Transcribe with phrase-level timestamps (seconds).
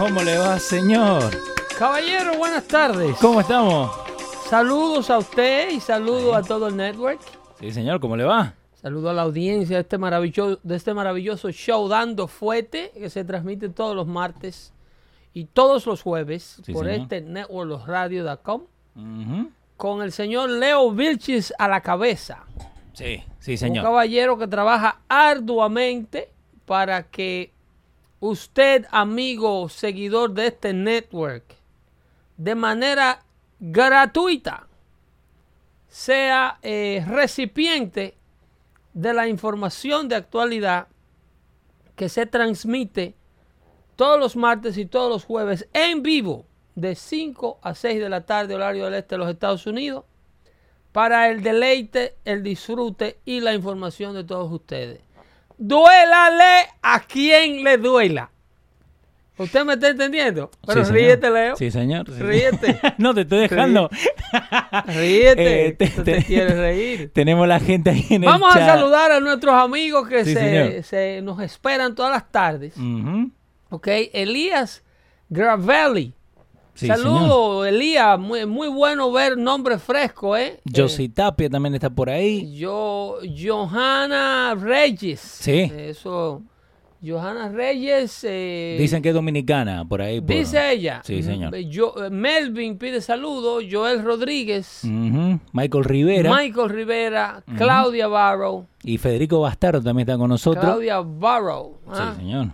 [0.00, 1.22] ¿Cómo le va, señor?
[1.78, 3.16] Caballero, buenas tardes.
[3.20, 3.90] ¿Cómo estamos?
[4.48, 7.20] Saludos a usted y saludos a todo el network.
[7.60, 8.54] Sí, señor, ¿cómo le va?
[8.80, 13.24] Saludo a la audiencia de este maravilloso, de este maravilloso show Dando Fuete, que se
[13.24, 14.72] transmite todos los martes
[15.34, 17.02] y todos los jueves Sí, por señor.
[17.02, 18.62] este networkradio.com
[18.96, 19.50] Ujú.
[19.76, 22.44] con el señor Leo Vilchis a la cabeza.
[22.94, 23.84] Sí, sí, Un señor.
[23.84, 26.32] caballero que trabaja arduamente
[26.64, 27.52] para que
[28.20, 31.56] usted, amigo, seguidor de este network,
[32.36, 33.24] de manera
[33.58, 34.66] gratuita,
[35.88, 38.14] sea eh, recipiente
[38.94, 40.88] de la información de actualidad
[41.96, 43.14] que se transmite
[43.96, 48.24] todos los martes y todos los jueves en vivo de 5 a 6 de la
[48.24, 50.04] tarde horario del este de los Estados Unidos
[50.92, 55.00] para el deleite, el disfrute y la información de todos ustedes.
[55.62, 58.30] Duélale a quien le duela.
[59.36, 60.50] ¿Usted me está entendiendo?
[60.66, 61.54] Pero Sí, ríete, Leo.
[61.56, 62.06] Sí, señor.
[62.08, 62.18] sí.
[62.22, 62.80] Ríete.
[62.98, 63.90] no, te estoy dejando.
[64.86, 65.66] Ríete.
[65.66, 67.10] Eh, te- ¿Tú te te- quieres reír?
[67.12, 68.76] Tenemos la gente ahí en Vamos el a chat.
[68.78, 70.34] saludar a nuestros amigos que Sí,
[70.82, 72.76] se, nos esperan todas las tardes.
[72.76, 73.30] Ujú.
[73.70, 74.82] Ok, Elías
[75.28, 76.14] Gravelli.
[76.80, 76.86] Sí.
[76.86, 78.18] Saludos, Elías.
[78.18, 80.60] Muy, muy bueno ver nombre fresco, ¿eh?
[80.74, 82.56] Josie Tapia también está por ahí.
[82.56, 85.20] Yo, Johanna Reyes.
[85.20, 85.70] Sí.
[85.76, 86.40] Eso.
[87.06, 88.24] Johanna Reyes.
[88.28, 90.20] eh, Dicen que es dominicana por ahí.
[90.22, 91.02] por- Dice ella.
[91.04, 91.54] Sí, señor.
[91.56, 93.64] Yo, eh, Melvin pide saludos.
[93.70, 94.82] Joel Rodríguez.
[94.84, 97.42] Michael Rivera Michael Rivera.
[97.58, 98.66] Claudia Barrow.
[98.82, 100.64] y Federico Bastardo también está con nosotros.
[100.64, 101.78] Claudia Barrow.
[101.86, 102.14] Sí, ah.
[102.16, 102.48] señor.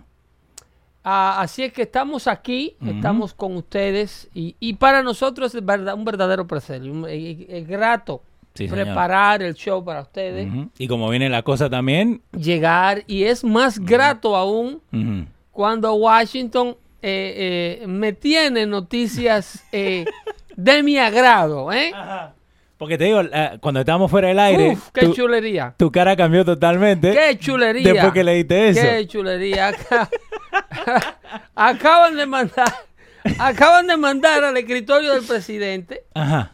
[1.09, 5.93] Ah, así es que estamos aquí, estamos con ustedes y, y para nosotros es verdad-
[5.95, 8.21] un verdadero placer, y- y- es grato
[8.55, 10.49] Sí, preparar el show para ustedes.
[10.77, 12.21] Y como viene la cosa también.
[12.37, 14.81] llegar y es más grato aún
[15.51, 20.03] cuando Washington eh, eh, me tiene noticias eh,
[20.57, 21.71] de mi agrado.
[21.71, 21.93] ¿eh?
[22.77, 23.21] Porque te digo,
[23.59, 25.73] cuando estábamos fuera del aire, Uf, qué tu, chulería.
[25.77, 27.11] tu cara cambió totalmente.
[27.11, 27.93] Qué chulería.
[27.93, 28.81] Después que leíste eso.
[28.81, 29.71] Qué chulería.
[31.55, 32.71] Acaban de mandar,
[33.39, 36.51] acaban de mandar al escritorio del presidente Ajá.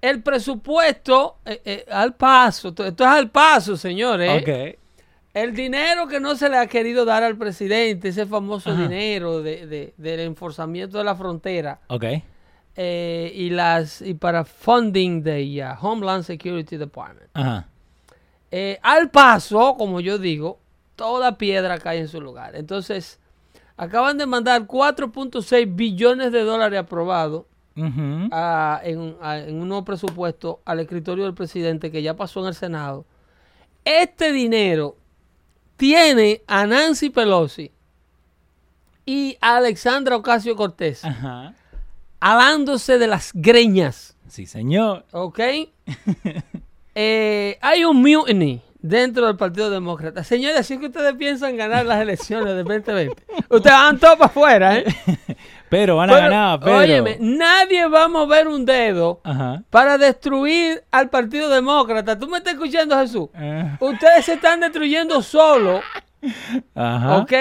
[0.00, 2.68] el presupuesto eh, eh, al paso.
[2.68, 4.42] Esto esto es al paso, señores.
[4.42, 4.78] Ok.
[5.34, 8.82] El dinero que no se le ha querido dar al presidente, ese famoso Ajá.
[8.82, 12.04] dinero de, de- del enforzamiento de la frontera Ok.
[12.76, 17.30] Eh, y las y para funding de uh, Homeland Security Department.
[17.34, 17.68] Ajá.
[18.50, 20.58] Eh, al paso, como yo digo,
[20.96, 22.54] toda piedra cae en su lugar.
[22.56, 23.18] Entonces,
[23.76, 27.44] acaban de mandar 4.6 billones de dólares aprobados
[28.30, 32.46] a- en, a- en un nuevo presupuesto al escritorio del presidente que ya pasó en
[32.46, 33.04] el Senado.
[33.84, 34.96] Este dinero
[35.76, 37.72] tiene a Nancy Pelosi
[39.04, 41.54] y a Alexandra Ocasio Cortés Ajá.
[42.24, 44.16] Alándose de las greñas.
[44.28, 45.04] Sí, señor.
[45.12, 45.38] ¿Ok?
[46.96, 50.22] Eh, hay un mutiny dentro del Partido Demócrata.
[50.22, 53.16] Señores, así que ustedes piensan ganar las elecciones del 2020.
[53.50, 54.84] Ustedes van todos para afuera, ¿eh?
[55.68, 56.76] Pero van a Pero, ganar, pero.
[56.76, 59.64] Óyeme, nadie va a mover un dedo Ajá.
[59.70, 62.16] para destruir al Partido Demócrata.
[62.16, 63.28] ¿Tú me estás escuchando, Jesús?
[63.34, 65.80] Eh, Ustedes se están destruyendo solo,
[66.76, 67.16] Ajá.
[67.16, 67.32] ¿ok?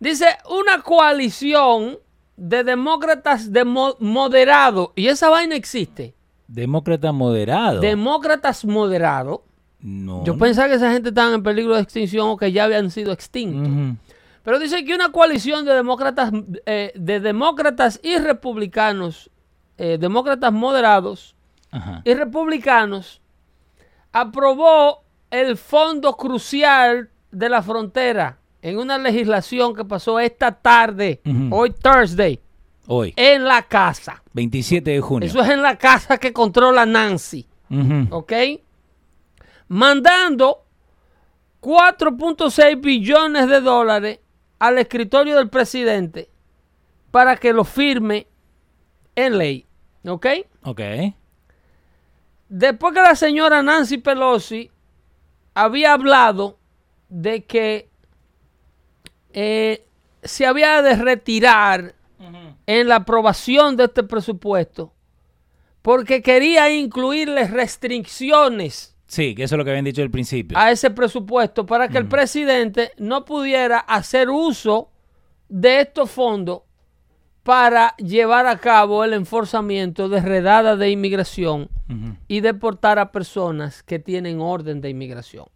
[0.00, 1.98] Dice una coalición
[2.38, 4.90] de demócratas de mo- moderados.
[4.94, 6.14] Y esa vaina existe.
[6.46, 7.80] Demócrata moderado.
[7.80, 9.40] Demócratas moderados.
[9.80, 10.24] no.
[10.24, 13.12] Yo pensaba que esa gente estaba en peligro de extinción o que ya habían sido
[13.12, 13.96] extintos.
[14.42, 16.32] Pero dice que una coalición de demócratas,
[16.64, 19.30] eh, de demócratas y republicanos,
[19.76, 21.34] eh, demócratas moderados
[21.70, 22.00] Ajá.
[22.04, 23.20] y republicanos,
[24.12, 31.20] aprobó el fondo crucial de la frontera en una legislación que pasó esta tarde,
[31.50, 32.40] hoy Thursday.
[32.86, 34.22] Hoy, en la casa.
[34.32, 35.28] 27 de junio.
[35.28, 37.46] Eso es en la casa que controla Nancy.
[37.70, 38.06] Ujú.
[38.10, 38.32] ¿Ok?
[39.68, 40.64] Mandando
[41.60, 44.20] 4.6 billones de dólares
[44.58, 46.30] al escritorio del presidente
[47.10, 48.26] para que lo firme
[49.14, 49.66] en ley.
[50.06, 50.26] ¿Ok?
[50.62, 50.80] Ok.
[52.48, 54.70] Después que la señora Nancy Pelosi
[55.54, 56.58] había hablado
[57.08, 57.87] de que
[59.32, 59.84] eh,
[60.22, 61.94] se había de retirar
[62.66, 64.92] en la aprobación de este presupuesto
[65.82, 70.58] porque quería incluirle restricciones Sí, que eso es lo que habían dicho al principio.
[70.58, 74.90] a ese presupuesto para que el presidente no pudiera hacer uso
[75.48, 76.60] de estos fondos
[77.42, 81.70] para llevar a cabo el enforzamiento de redadas de inmigración
[82.26, 85.46] y deportar a personas que tienen orden de inmigración.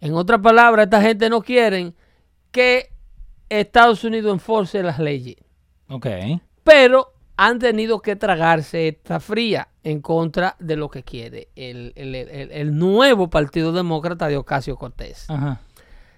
[0.00, 1.92] En otras palabras, esta gente no quiere
[2.50, 2.90] que
[3.48, 5.36] Estados Unidos enforce las leyes,
[5.88, 6.06] Ok.
[6.64, 12.14] pero han tenido que tragarse esta fría en contra de lo que quiere el, el-
[12.14, 15.24] el- el nuevo Partido Demócrata de Ocasio Cortés.
[15.30, 15.60] Ajá.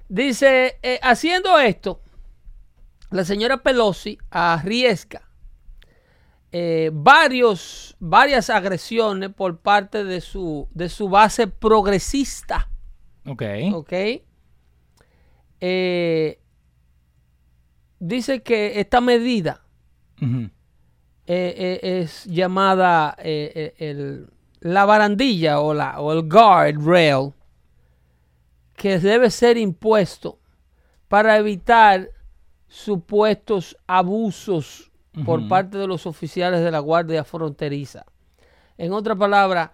[0.08, 2.00] Dice, eh, haciendo esto,
[3.10, 5.22] la señora Pelosi arriesga
[6.52, 12.68] eh, varios, varias agresiones por parte de su, de su base progresista.
[13.26, 13.42] Ok.
[13.74, 13.92] ¿Ok?
[15.60, 16.40] Eh,
[18.00, 19.60] dice que esta medida
[21.26, 24.28] eh, eh, es llamada eh, el-
[24.60, 27.32] la barandilla o, la, o el guard rail
[28.76, 30.38] que debe ser impuesto
[31.08, 32.10] para evitar
[32.68, 34.90] supuestos abusos
[35.24, 38.06] por parte de los oficiales de la Guardia Fronteriza.
[38.78, 39.72] En otra palabra,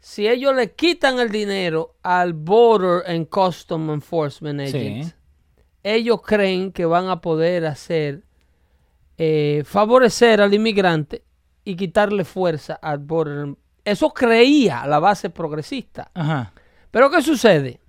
[0.00, 5.12] si ellos le quitan el dinero al Border and Custom Enforcement Sí.
[5.88, 8.24] Ellos creen que van a poder hacer
[9.18, 11.22] eh, favorecer al inmigrante
[11.64, 13.54] y quitarle fuerza al border.
[13.84, 16.10] Eso creía la base progresista.
[16.12, 16.52] Ajá.
[16.90, 17.80] Pero ¿qué sucede?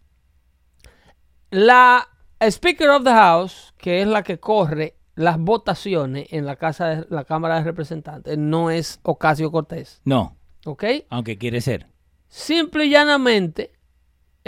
[1.49, 2.07] La
[2.39, 7.07] Speaker of the House, que es la que corre las votaciones en la casa de
[7.09, 10.83] la Cámara de Representantes, no es Ocasio Cortés, No, ¿ok?
[11.09, 11.87] aunque quiere ser.
[12.27, 13.71] Simple y llanamente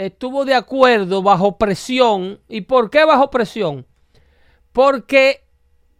[0.06, 2.40] estuvo de acuerdo bajo presión.
[2.48, 3.86] ¿Y por qué bajo presión?
[4.72, 5.44] Porque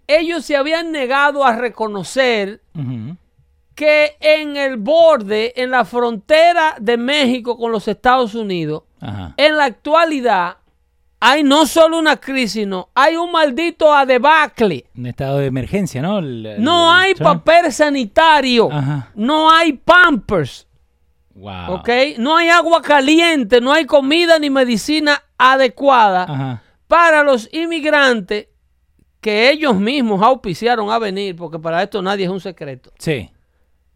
[0.07, 2.63] ellos se habían negado a reconocer
[3.75, 9.35] que en el borde, en la frontera de México con los Estados Unidos, Ajá.
[9.37, 10.57] en la actualidad
[11.23, 14.87] hay no solo una crisis, no, hay un maldito adebacle.
[14.97, 16.19] Un estado de emergencia, ¿no?
[16.19, 19.11] El- el- No hay papel sanitario, Ajá.
[19.15, 20.67] no hay pampers,
[21.41, 21.77] Wow.
[21.77, 21.89] ¿ok?
[22.19, 26.63] No hay agua caliente, no hay comida ni medicina adecuada Ajá.
[26.87, 28.49] para los inmigrantes
[29.23, 32.91] que ellos mismos auspiciaron a venir, porque para esto nadie es un secreto.
[32.99, 33.31] Sí.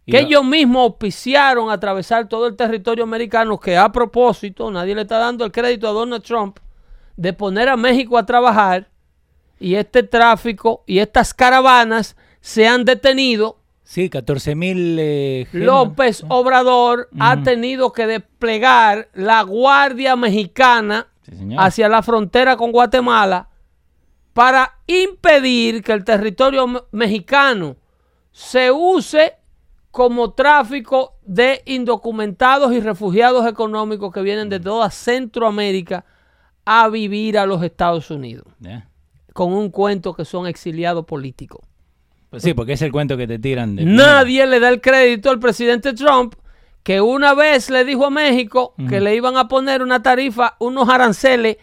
[0.07, 4.95] Y que no- ellos mismos auspiciaron atravesar todo el territorio americano, que a propósito, nadie
[4.95, 6.59] le está dando el crédito a Donald Trump
[7.17, 8.89] de poner a México a trabajar
[9.61, 13.61] y este tráfico y estas caravanas se han detenido.
[13.85, 14.97] Sí, 14 mil.
[14.99, 15.47] Eh.
[15.53, 23.49] López Obrador ha tenido que desplegar la Guardia Mexicana Sí, hacia la frontera con Guatemala
[24.33, 27.77] para impedir que el territorio me- mexicano
[28.33, 29.35] se use
[29.91, 36.05] como tráfico de indocumentados y refugiados económicos que vienen de toda Centroamérica
[36.65, 38.47] a vivir a los Estados Unidos,
[39.33, 41.61] con un cuento que son exiliados políticos.
[42.35, 43.85] Pues sí, porque es el cuento que te tiran de.
[43.85, 46.35] Nadie le da el crédito al presidente Trump
[46.83, 50.89] que una vez le dijo a México que le iban a poner una tarifa, unos
[50.89, 51.57] aranceles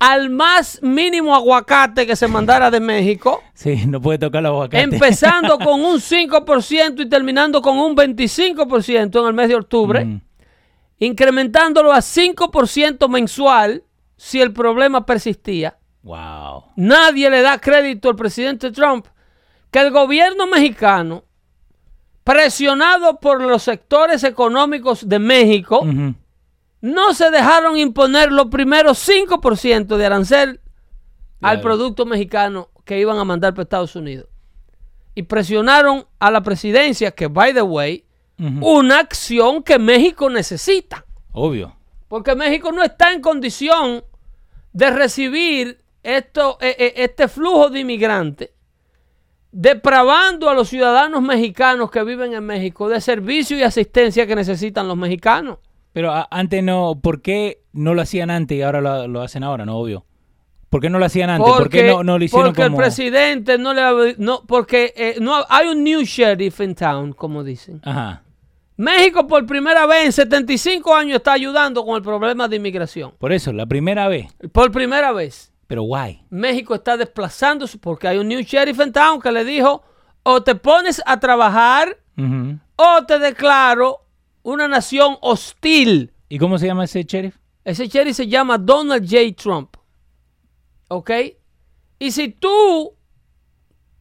[0.00, 4.92] al más mínimo aguacate que se mandara de México, Sí, no puede tocar los aguacates.
[4.92, 10.20] empezando con un 5% y terminando con un 25% en el mes de octubre, Mm.
[11.00, 13.82] incrementándolo a 5% mensual
[14.16, 15.78] si el problema persistía.
[16.02, 16.64] Wow.
[16.76, 19.06] Nadie le da crédito al presidente Trump
[19.70, 21.24] que el gobierno mexicano,
[22.24, 25.86] presionado por los sectores económicos de México,
[26.80, 30.60] no se dejaron imponer los primeros 5% de arancel
[31.40, 34.28] al producto mexicano que iban a mandar para Estados Unidos.
[35.14, 38.04] Y presionaron a la presidencia, que, by the way,
[38.60, 41.04] una acción que México necesita.
[41.32, 41.76] Obvio.
[42.06, 44.04] Porque México no está en condición
[44.72, 48.50] de recibir esto, eh, eh, este flujo de inmigrantes,
[49.60, 54.86] depravando a los ciudadanos mexicanos que viven en México de servicio y asistencia que necesitan
[54.86, 55.58] los mexicanos.
[55.92, 57.00] Pero a- antes no.
[57.02, 59.66] ¿Por qué no lo hacían antes y ahora lo, lo hacen ahora?
[59.66, 60.04] No, obvio.
[60.70, 61.50] ¿Por qué no lo hacían antes?
[61.52, 62.76] ¿Por qué no, no lo hicieron porque como...?
[62.76, 67.12] el presidente no le ha- no porque eh, no hay un new sheriff in town,
[67.12, 67.80] como dicen.
[67.84, 68.22] Ajá.
[68.76, 73.12] México por primera vez en 75 años está ayudando con el problema de inmigración.
[73.18, 74.26] Por eso, la primera vez.
[74.52, 75.52] Por primera vez.
[75.68, 76.24] Pero guay.
[76.30, 79.84] México está desplazándose porque hay un new sheriff in town que le dijo
[80.22, 81.98] o te pones a trabajar
[82.74, 84.04] o te declaro
[84.42, 86.12] una nación hostil.
[86.28, 87.36] ¿Y cómo se llama ese sheriff?
[87.64, 89.34] Ese sheriff se llama Donald J.
[89.36, 89.76] Trump.
[90.88, 91.10] ¿Ok?
[91.98, 92.94] Y si tú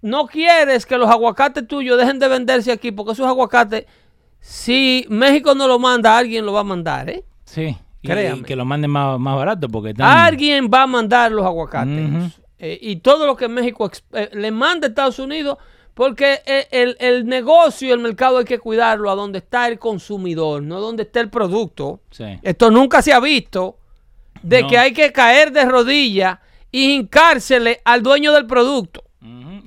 [0.01, 3.86] no quieres que los aguacates tuyos dejen de venderse aquí, porque esos aguacates,
[4.39, 7.25] si México no lo manda, alguien lo va a mandar, ¿eh?
[7.43, 7.77] Sí.
[8.13, 8.43] Créame.
[8.43, 10.07] que lo manden más, más barato porque están...
[10.17, 12.33] Alguien va a mandar los aguacates.
[12.59, 15.57] Eh, y todo lo que México eh, le manda a Estados Unidos,
[15.93, 19.77] porque eh, el, el negocio y el mercado hay que cuidarlo a donde está el
[19.79, 22.01] consumidor, no donde está el producto.
[22.11, 22.25] Sí.
[22.41, 23.77] Esto nunca se ha visto
[24.41, 24.67] de No.
[24.69, 26.39] que hay que caer de rodillas
[26.71, 29.03] y hincársele al dueño del producto.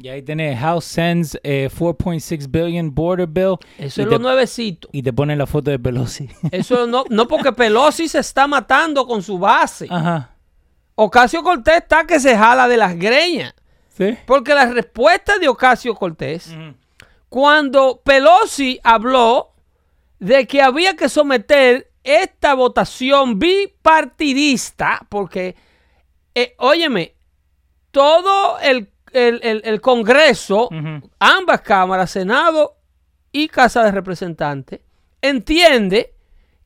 [0.02, 3.56] Y ahí tenés House sends eh, 4.6 billion border bill.
[3.76, 4.88] Eso es te, lo nuevecito.
[4.92, 6.30] Y te ponen la foto de Pelosi.
[6.50, 9.86] Eso no, no porque Pelosi se está matando con su base.
[9.90, 10.30] Ajá.
[10.94, 13.54] Ocasio Cortés está que se jala de las greñas.
[13.90, 14.16] ¿Sí?
[14.26, 16.54] Porque la respuesta de Ocasio Cortés,
[17.28, 19.52] cuando Pelosi habló
[20.18, 25.56] de que había que someter esta votación bipartidista, porque,
[26.34, 27.14] eh, óyeme,
[27.90, 30.68] todo el, el- el- el Congreso,
[31.18, 32.76] ambas cámaras, Senado
[33.32, 34.80] y Casa de Representantes,
[35.22, 36.14] entiende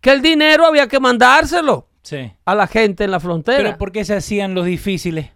[0.00, 2.30] que el dinero había que mandárselo Sí.
[2.44, 3.58] a la gente en la frontera.
[3.58, 5.30] Pero ¿por qué se hacían los difíciles?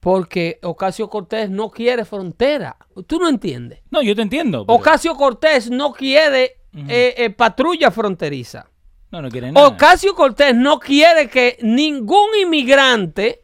[0.00, 2.76] Porque Ocasio Cortés no quiere frontera.
[3.06, 3.80] Tú no entiendes.
[3.90, 4.64] No, yo te entiendo.
[4.66, 6.56] pero- Ocasio Cortés no quiere
[6.88, 8.66] eh, eh, patrulla fronteriza.
[9.10, 9.66] No, no quieren nada.
[9.66, 13.40] Ocasio Cortés no quiere que ningún inmigrante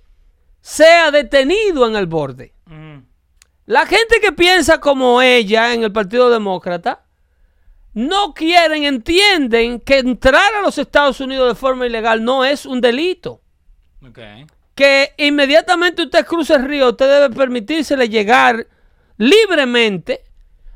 [0.61, 2.53] sea detenido en el borde.
[3.67, 7.05] La gente que piensa como ella en el Partido Demócrata
[7.95, 12.81] no quieren, entienden que entrar a los Estados Unidos de forma ilegal no es un
[12.81, 13.41] delito.
[14.77, 18.69] Que inmediatamente usted cruce el río, usted debe permitírsele llegar
[19.17, 20.23] libremente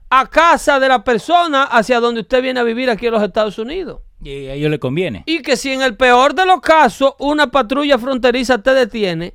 [0.08, 3.56] a casa de la persona hacia donde usted viene a vivir aquí en los Estados
[3.58, 4.00] Unidos.
[4.20, 5.22] Y a ellos les conviene.
[5.26, 9.34] Y que si en el peor de los casos una patrulla fronteriza te detiene,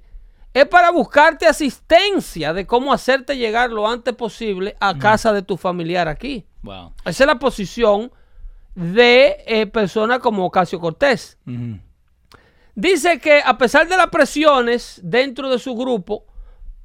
[0.56, 5.58] es para buscarte asistencia de cómo hacerte llegar lo antes posible a casa de tu
[5.58, 6.46] familiar aquí.
[6.64, 6.94] Wow.
[7.04, 8.10] Esa es la posición
[8.74, 11.38] de eh, personas como Ocasio Cortés.
[12.74, 16.26] Dice que a pesar de las presiones dentro de su grupo,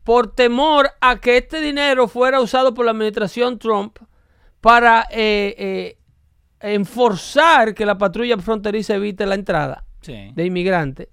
[0.02, 3.98] por temor a que este dinero fuera usado por la administración Trump
[4.60, 5.98] para eh, eh,
[6.60, 10.32] enforzar que la patrulla fronteriza evite la entrada Sí.
[10.34, 11.08] de inmigrantes,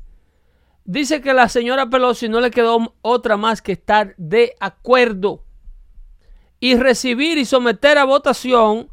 [0.87, 5.43] dice que la señora Pelosi no le quedó otra más que estar de acuerdo
[6.59, 8.89] y recibir y someter a votación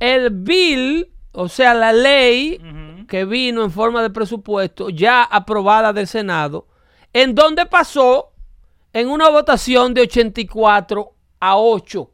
[0.00, 2.60] el bill, o sea, la ley
[3.08, 6.66] que vino en forma de presupuesto ya aprobada del Senado,
[7.12, 8.32] en donde pasó
[8.92, 12.10] en una votación de 84 a 8.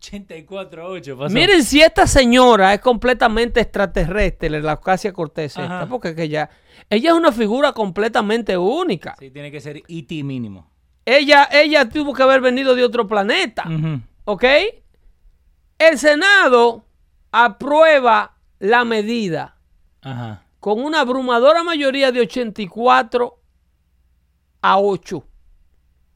[0.00, 1.34] 84 a 8 pasó.
[1.34, 6.48] Miren si esta señora es completamente extraterrestre, la Ocasio Cortés, esta, porque que ella,
[6.88, 9.14] ella es una figura completamente única.
[9.18, 10.70] Sí, tiene que ser ET mínimo.
[11.04, 13.64] Ella, ella tuvo que haber venido de otro planeta.
[14.24, 14.44] ¿Ok?
[15.78, 16.86] El Senado
[17.30, 19.56] aprueba la medida
[20.00, 20.44] Ajá.
[20.60, 23.38] con una abrumadora mayoría de 84
[24.62, 25.24] a 8.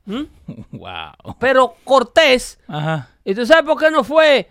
[0.06, 0.22] ¿Mm?
[0.72, 1.36] Wow.
[1.38, 3.08] Pero Cortés, Ajá.
[3.24, 4.50] ¿y tú sabes por qué no fue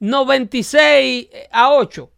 [0.00, 2.10] 96 a 8?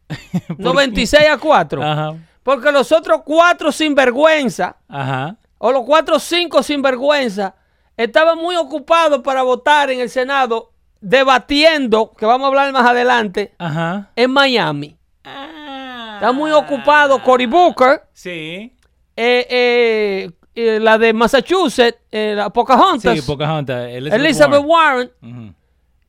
[0.59, 1.83] 96 a 4.
[1.83, 2.15] Ajá.
[2.43, 5.37] Porque los otros cuatro sinvergüenza, Ajá.
[5.59, 7.55] o los cuatro cinco sinvergüenza,
[7.97, 13.55] estaban muy ocupados para votar en el Senado, debatiendo, que vamos a hablar más adelante,
[13.59, 14.11] Ajá.
[14.17, 14.97] en Miami.
[15.25, 16.13] Ah.
[16.15, 18.73] Está muy ocupado Cory Booker, Sí.
[19.15, 20.31] eh, eh,
[20.61, 23.89] eh, la de Massachusetts, eh, la Pocahontas, Sí, Pocahontas.
[23.91, 25.11] Elizabeth, Elizabeth Warren,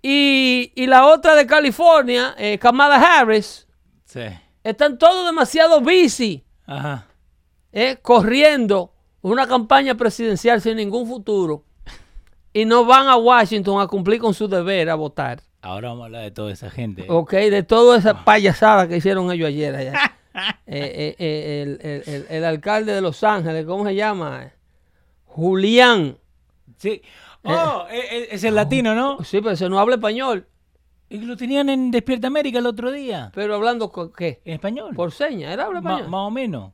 [0.02, 3.68] y, y la otra de California, eh, Kamala Harris,
[4.06, 4.22] Sí.
[4.64, 7.06] están todos demasiado busy Ajá.
[8.02, 11.64] corriendo una campaña presidencial sin ningún futuro
[12.54, 15.42] y no van a Washington a cumplir con su deber a votar.
[15.62, 17.06] Ahora vamos a hablar de toda esa gente.
[17.10, 19.94] Ok, de toda esa payasada que hicieron ellos ayer allá.
[20.68, 24.52] Eh, eh, eh, el, el- el- el alcalde de Los Ángeles, ¿cómo se llama?
[25.26, 26.18] Julián.
[26.78, 27.02] Sí.
[27.44, 29.24] Oh, e- e- es el latino, ¿no?
[29.24, 30.46] Sí, pero ese no habla español.
[31.10, 33.32] Y lo tenían en Despierta América el otro día.
[33.34, 34.42] Pero hablando con qué?
[34.46, 34.94] En español.
[34.96, 36.10] Por señas, él habla Ma- español.
[36.12, 36.72] más o menos.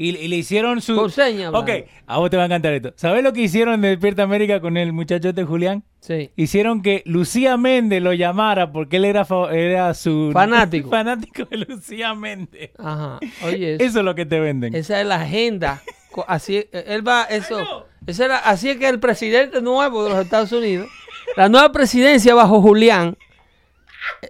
[0.00, 0.94] Y, y le hicieron su...
[0.94, 1.68] Por señas, Ok,
[2.06, 2.92] a vos te va a encantar esto.
[2.94, 5.82] ¿Sabés lo que hicieron de Despierta América con el muchachote Julián?
[6.00, 6.30] Sí.
[6.36, 10.30] Hicieron que Lucía Méndez lo llamara porque él era, fa- era su...
[10.32, 10.88] Fanático.
[10.90, 12.70] fanático de Lucía Méndez.
[12.78, 13.18] Ajá.
[13.44, 14.72] Oye, Eso es lo que te venden.
[14.76, 15.82] esa es la agenda.
[16.12, 17.86] Co- Así, él va, eso.
[18.06, 20.88] Esa era, así es que el presidente nuevo de los Estados Unidos,
[21.36, 23.18] la nueva presidencia bajo Julián,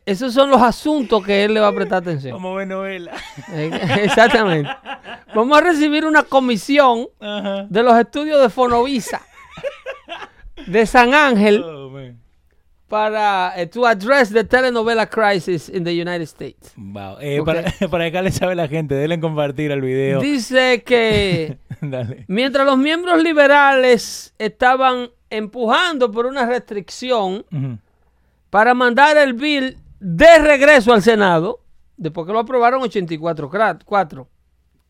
[0.05, 2.33] esos son los asuntos que él le va a prestar atención.
[2.33, 3.13] Como ve novela.
[3.53, 3.71] Eh,
[4.05, 4.71] Exactamente.
[5.35, 7.67] Vamos a recibir una comisión Ajá.
[7.69, 9.23] de los estudios de Fonovisa
[10.67, 11.79] de San Ángel Oh,
[12.89, 16.73] para eh, to address the telenovela crisis in the United States.
[16.77, 17.19] Wow.
[17.21, 20.21] Eh, para, para acá le sabe la gente, denle compartir al video.
[20.21, 21.59] Dice que
[22.29, 27.45] mientras los miembros liberales estaban empujando por una restricción.
[28.51, 31.61] Para mandar el bill de regreso al Senado,
[31.97, 34.29] después que lo aprobaron 84 cra- cuatro,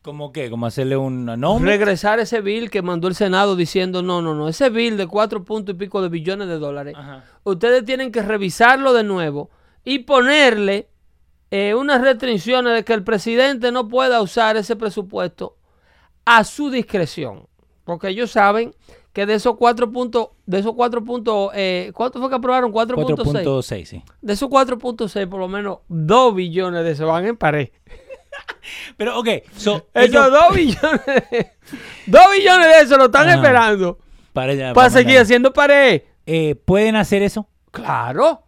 [0.01, 0.49] ¿Cómo qué?
[0.49, 1.73] ¿Cómo hacerle un nombre?
[1.73, 5.45] regresar ese bill que mandó el Senado diciendo no, no, no, ese bill de cuatro
[5.45, 7.25] puntos y pico de billones de dólares, Ajá.
[7.45, 9.51] ustedes tienen que revisarlo de nuevo
[9.85, 10.89] y ponerle
[11.51, 15.57] eh, unas restricciones de que el presidente no pueda usar ese presupuesto
[16.25, 17.47] a su discreción.
[17.85, 18.75] Porque ellos saben
[19.19, 22.73] que de esos cuatro puntos, de esos cuatro puntos, eh, ¿cuánto fue que aprobaron?
[22.73, 23.43] 4.6.
[23.45, 24.05] 4.6, sí.
[24.23, 27.71] De esos 4.6, por lo menos 2 billones de esos van en pared.
[28.97, 31.47] Pero, ok, so, Esos ellos- 2 billones,
[32.07, 33.35] 2 billones de esos lo están Ajá.
[33.39, 33.99] esperando
[34.33, 34.91] para, para mandar.
[34.93, 36.03] seguir haciendo pared.
[36.25, 37.49] Eh, ¿Pueden hacer eso?
[37.73, 38.45] Claro,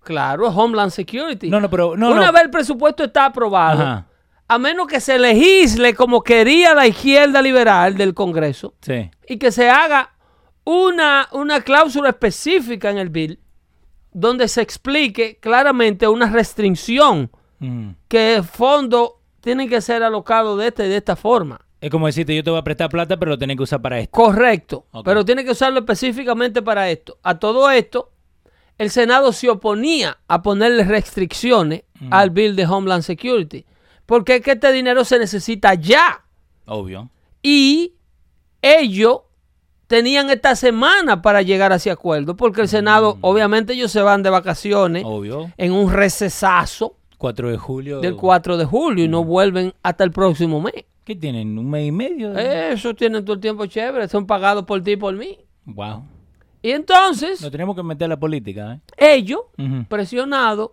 [0.00, 1.48] claro, Homeland Security.
[1.48, 2.32] No, no, pero no, Una no.
[2.34, 4.06] vez el presupuesto está aprobado, Ajá.
[4.48, 9.10] A menos que se legisle como quería la izquierda liberal del Congreso Sí.
[9.28, 10.10] y que se haga
[10.64, 13.38] una, una cláusula específica en el bill
[14.12, 17.94] donde se explique claramente una restricción Ujú.
[18.08, 21.60] que fondos tienen que ser alocados de esta y de esta forma.
[21.80, 23.98] Es como decirte, yo te voy a prestar plata, pero lo tenés que usar para
[23.98, 24.10] esto.
[24.12, 27.18] Correcto, pero tiene que usarlo específicamente para esto.
[27.22, 28.10] A todo esto,
[28.78, 33.66] el Senado se oponía a ponerle restricciones al bill de Homeland Security,
[34.06, 36.24] porque es que este dinero se necesita ya.
[36.66, 37.10] Obvio.
[37.42, 37.94] Y
[38.62, 39.20] ellos
[39.86, 44.22] tenían esta semana para llegar a ese acuerdo, porque el Senado, obviamente ellos se van
[44.22, 45.50] de vacaciones Obvio.
[45.56, 48.00] en un recesazo 4 de julio.
[48.00, 50.84] del 4 de julio y no vuelven hasta el próximo mes.
[51.04, 51.58] ¿Qué tienen?
[51.58, 52.36] ¿Un mes y medio?
[52.38, 55.38] Eso tienen todo el tiempo chévere, son pagados por ti y por mí.
[55.66, 56.04] Wow.
[56.62, 58.80] Y entonces, Nos tenemos que meter a la política, ¿eh?
[59.16, 59.84] ellos, Ujú.
[59.86, 60.70] presionados,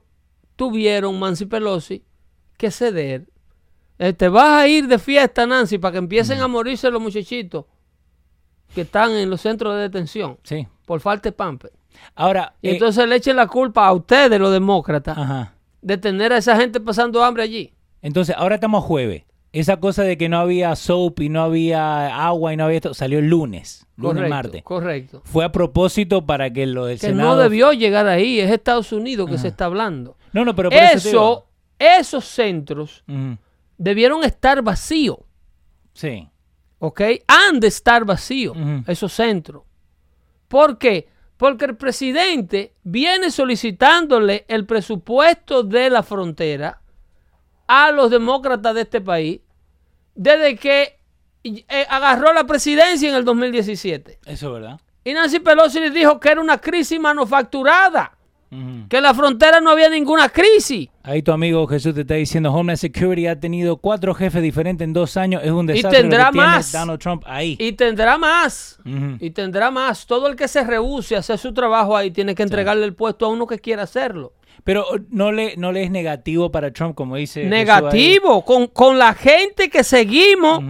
[0.55, 2.03] tuvieron, Nancy Pelosi,
[2.61, 3.25] que ceder.
[3.99, 7.65] Eh, te vas a ir de fiesta, Nancy, para que empiecen a morirse los muchachitos
[8.73, 10.67] que están en los centros de detención Sí.
[10.85, 11.71] por falta de pamper.
[12.15, 15.53] Ahora, Y eh, entonces le echen la culpa a ustedes, los demócratas, ajá.
[15.81, 17.73] de tener a esa gente pasando hambre allí.
[18.01, 19.23] Entonces, ahora estamos jueves.
[19.53, 22.93] Esa cosa de que no había soap y no había agua y no había esto,
[22.93, 24.63] salió el lunes, lunes, Correcto, martes.
[24.63, 25.21] correcto.
[25.25, 27.35] Fue a propósito para que lo del Que Senado...
[27.35, 30.15] no debió llegar ahí, es Estados Unidos que se está hablando.
[30.31, 31.45] No, no, pero por eso, te Eso,
[31.81, 33.03] esos centros
[33.77, 35.17] debieron estar vacíos.
[35.93, 36.31] Sí.
[36.81, 37.01] ¿ok?
[37.27, 39.63] Han de estar vacíos esos centros.
[40.47, 41.07] ¿Por qué?
[41.37, 46.81] Porque el presidente viene solicitándole el presupuesto de la frontera
[47.67, 49.41] a los demócratas de este país
[50.15, 50.99] desde que
[51.43, 54.19] eh, agarró la presidencia en el 2017.
[54.25, 54.81] Eso es verdad.
[55.03, 58.17] Y Nancy Pelosi les dijo que era una crisis manufacturada,
[58.89, 60.89] Que en la frontera no había ninguna crisis.
[61.03, 64.91] Ahí tu amigo Jesús te está diciendo, Homeland Security ha tenido cuatro jefes diferentes en
[64.91, 65.41] dos años.
[65.41, 66.71] Es un desastre lo tendrá que tiene más.
[66.73, 67.55] Donald Trump ahí.
[67.57, 68.79] Y tendrá más.
[69.19, 70.05] Y tendrá más.
[70.05, 73.25] Todo el que se rehúse a hacer su trabajo ahí tiene que entregarle el puesto
[73.25, 74.33] a uno que quiera hacerlo.
[74.65, 77.45] Pero uh, no le, no le es negativo para Trump, como dice.
[77.45, 78.43] Negativo.
[78.43, 80.61] Con, con la gente que seguimos.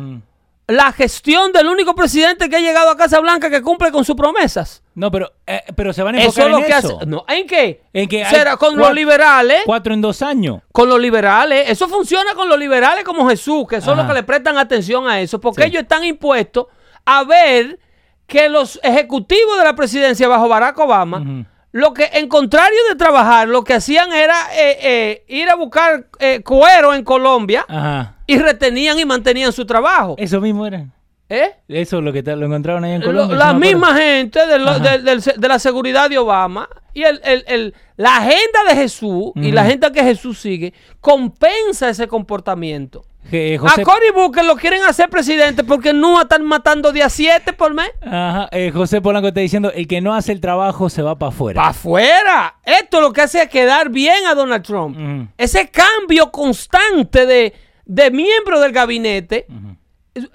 [0.71, 4.15] La gestión del único presidente que ha llegado a Casa Blanca que cumple con sus
[4.15, 4.83] promesas.
[4.95, 6.97] No, pero, eh, pero se van a Eso enfocar es lo en que eso.
[6.97, 7.05] hace.
[7.05, 7.81] No, ¿En qué?
[7.93, 9.61] En que Será con los liberales.
[9.65, 10.61] Cuatro en dos años.
[10.71, 11.69] Con los liberales.
[11.69, 14.03] Eso funciona con los liberales como Jesús, que son Ajá.
[14.03, 15.67] los que le prestan atención a eso, porque Sí.
[15.69, 16.67] ellos están impuestos
[17.05, 17.79] a ver
[18.27, 21.45] que los ejecutivos de la presidencia bajo Barack Obama.
[21.73, 26.05] Lo que en contrario de trabajar, lo que hacían era eh, eh, ir a buscar
[26.19, 28.15] eh, cuero en Colombia Ajá.
[28.27, 30.15] y retenían y mantenían su trabajo.
[30.17, 30.85] Eso mismo era.
[31.29, 31.55] ¿Eh?
[31.69, 33.37] Eso es lo que lo encontraron ahí en Lo- Colombia.
[33.37, 37.73] la misma gente de, lo- del- de la seguridad de Obama y el, el- el-
[37.95, 43.05] la agenda de Jesús y la agenda que Jesús sigue compensa ese comportamiento.
[43.29, 47.53] José, A Cory Booker lo quieren hacer presidente porque no están matando de a siete
[47.53, 47.89] por mes.
[48.01, 51.29] Ajá, eh, José Polanco está diciendo, el que no hace el trabajo se va para
[51.29, 51.55] afuera.
[51.61, 52.55] ¡Para afuera!
[52.65, 54.97] Esto lo que hace es quedar bien a Donald Trump.
[55.37, 57.53] Ese cambio constante de,
[57.85, 59.45] de miembro del gabinete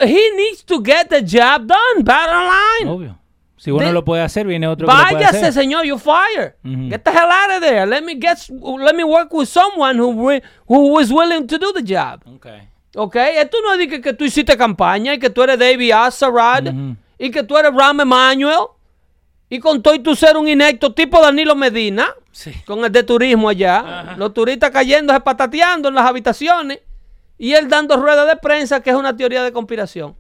[0.01, 2.03] he needs to get the job done.
[2.03, 2.49] Bottom
[2.81, 2.91] line.
[2.91, 3.19] Obvio.
[3.59, 5.53] Si uno De- lo puede hacer, viene otro que lo puede Váyase, hacer.
[5.53, 6.57] señor, you fire.
[6.63, 7.85] Get the hell out of there.
[7.87, 8.39] Let me get,
[8.79, 12.23] let me work with someone who, who is willing to do the job.
[12.37, 12.69] Okay.
[12.97, 13.17] ¿Ok?
[13.17, 16.67] Esto no es de que, que tú hiciste campaña y que tú eres David Assarad
[16.69, 16.97] Ujú.
[17.19, 18.57] y que tú eres Ram Emanuel
[19.49, 22.53] y con todo y tú ser un inecto tipo Danilo Medina Sí.
[22.67, 24.15] con el de turismo allá.
[24.19, 26.81] Los turistas cayéndose patateando en las habitaciones
[27.39, 30.15] y él dando ruedas de prensa que es una teoría de conspiración.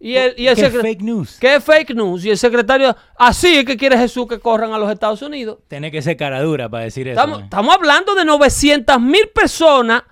[0.00, 1.38] Y el, y el ¿Qué fake news?
[1.40, 4.90] es fake news y el secretario así es que quiere Jesús que corran a los
[4.90, 5.58] Estados Unidos.
[5.68, 7.18] Tiene que ser cara dura para decir eso.
[7.18, 7.44] Estamos, ¿no?
[7.44, 10.02] estamos hablando de 900 mil personas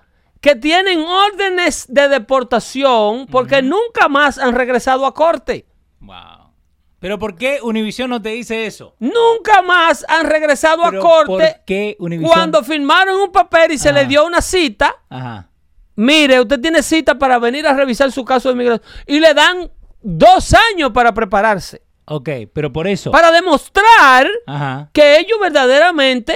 [0.43, 5.65] que tienen órdenes de deportación porque nunca más han regresado a corte.
[6.01, 6.51] Wow.
[6.99, 8.93] Pero ¿por qué Univision no te dice eso?
[8.99, 12.29] Nunca más han regresado a corte ¿Por qué Univision?
[12.29, 14.93] cuando firmaron un papel y se le dio una cita.
[15.09, 15.49] Ajá.
[15.95, 19.71] Mire, usted tiene cita para venir a revisar su caso de migración y le dan
[20.01, 23.11] dos años para prepararse, Ok, pero por eso.
[23.11, 24.89] para demostrar Ajá.
[24.91, 26.35] que ellos verdaderamente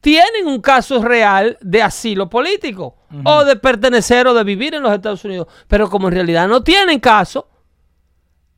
[0.00, 4.92] tienen un caso real de asilo político o de pertenecer o de vivir en los
[4.92, 5.46] Estados Unidos.
[5.68, 7.48] Pero como en realidad no tienen caso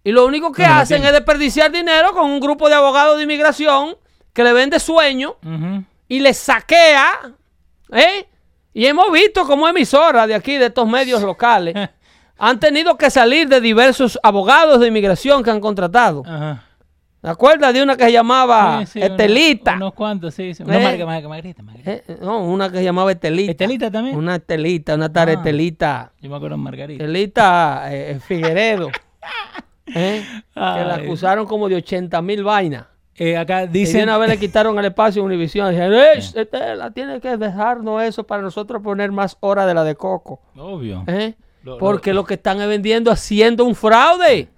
[0.04, 3.24] y lo único que No, hacen es desperdiciar dinero con un grupo de abogados de
[3.24, 3.96] inmigración
[4.32, 5.36] que le vende sueño
[6.08, 7.32] y le saquea,
[7.92, 8.26] ¿eh?
[8.72, 11.74] Y hemos visto como emisoras de aquí, de estos medios locales,
[12.38, 16.22] han tenido que salir de diversos abogados de inmigración que han contratado.
[16.24, 16.67] Ajá.
[17.20, 19.72] ¿Te acuerdas de una que se llamaba Sí, sí, Estelita?
[19.72, 20.54] Unos, unos cuantos, sí.
[20.54, 20.62] sí.
[20.62, 20.66] Eh.
[20.66, 21.90] Marga- Margarita, Margarita.
[22.12, 23.50] Eh, no, una que se llamaba Estelita.
[23.50, 24.16] ¿Estelita también?
[24.16, 25.32] Una Estelita, una tal Ah.
[25.32, 26.12] Estelita.
[26.20, 27.02] Yo me acuerdo de Margarita.
[27.04, 28.88] Estelita eh, Figueredo.
[29.94, 30.22] ¿eh?
[30.54, 32.86] Que la acusaron como de 80 mil vainas.
[33.16, 34.04] Eh, acá Y dicen.
[34.04, 35.70] una vez le quitaron el espacio a Univision.
[35.70, 39.96] Dijeron, "Eh, Estela, tiene que dejarnos eso para nosotros poner más hora de la de
[39.96, 40.40] Coco.
[40.56, 41.02] Obvio.
[41.08, 41.34] ¿eh?
[41.64, 44.48] Lo- Porque lo que están es vendiendo, haciendo un fraude.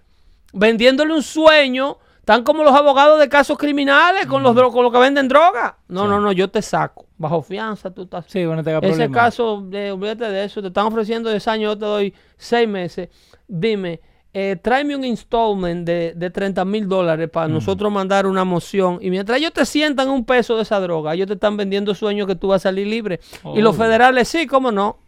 [0.53, 1.97] Vendiéndole un sueño.
[2.25, 5.79] Tan como los abogados de casos criminales con, los, con los que venden droga.
[5.89, 7.07] No, no, no, yo te saco.
[7.19, 8.25] Bajo fianza, tú estás.
[8.29, 9.15] Sí, bueno, te Ese problema.
[9.15, 10.61] caso, eh, olvídate de eso.
[10.63, 13.09] Te están ofreciendo 10 años, yo te doy 6 meses.
[13.49, 14.01] Dime,
[14.33, 18.99] eh, tráeme un installment de, de 30 mil dólares para nosotros mandar una moción.
[19.03, 22.27] Y mientras ellos te sientan un peso de esa droga, ellos te están vendiendo sueños
[22.27, 23.21] que tú vas a salir libre.
[23.55, 23.79] Y los Oh.
[23.79, 24.99] federales, sí, cómo no.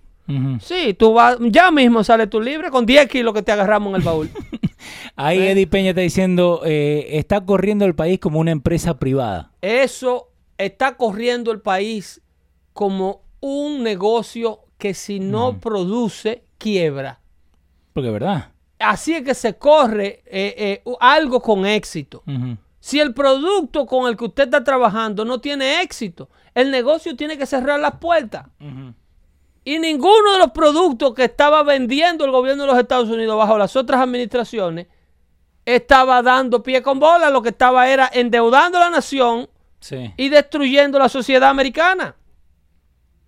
[0.60, 3.96] Sí, tú vas, ya mismo sales tú libre con 10 kilos que te agarramos en
[3.96, 4.30] el baúl.
[5.16, 9.52] Ahí Eddie Peña está diciendo, eh, está corriendo el país como una empresa privada.
[9.60, 12.20] Eso está corriendo el país
[12.72, 17.20] como un negocio que si no produce, quiebra.
[17.92, 18.52] Porque es verdad.
[18.78, 22.22] Así es que se corre eh, eh, algo con éxito.
[22.80, 27.38] Si el producto con el que usted está trabajando no tiene éxito, el negocio tiene
[27.38, 28.46] que cerrar las puertas.
[29.64, 33.56] Y ninguno de los productos que estaba vendiendo el gobierno de los Estados Unidos bajo
[33.58, 34.88] las otras administraciones
[35.64, 37.30] estaba dando pie con bola.
[37.30, 39.48] Lo que estaba era endeudando a la nación
[39.78, 40.12] Sí.
[40.16, 42.16] y destruyendo la sociedad americana.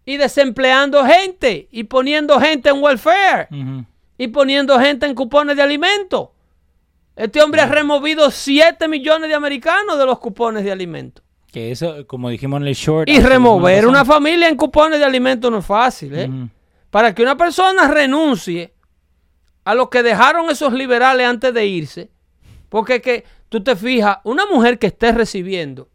[0.05, 3.49] Y desempleando gente y poniendo gente en welfare
[4.19, 6.29] y poniendo gente en cupones de alimentos.
[7.17, 11.24] Este hombre ha removido 7 millones de americanos de los cupones de alimentos.
[11.55, 13.09] Que eso, como dijimos en el short.
[13.09, 16.13] Y remover una familia en cupones de alimentos no es fácil.
[16.13, 16.29] ¿eh?
[16.91, 18.75] Para que una persona renuncie
[19.63, 22.11] a lo que dejaron esos liberales antes de irse,
[22.69, 25.89] porque que tú te fijas, una mujer que esté recibiendo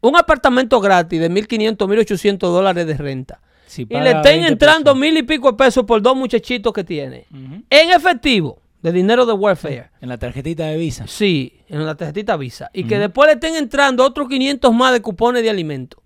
[0.00, 4.94] un apartamento gratis de 1.500, 1.800 dólares de renta Si y le estén 20 entrando
[4.94, 7.26] mil y pico de pesos por dos muchachitos que tiene,
[7.68, 9.90] en efectivo, de dinero de welfare.
[10.00, 11.06] En la tarjetita de Visa.
[11.06, 12.68] Sí, en la tarjetita Visa.
[12.72, 16.00] Y que después le estén entrando otros 500 más de cupones de alimentos.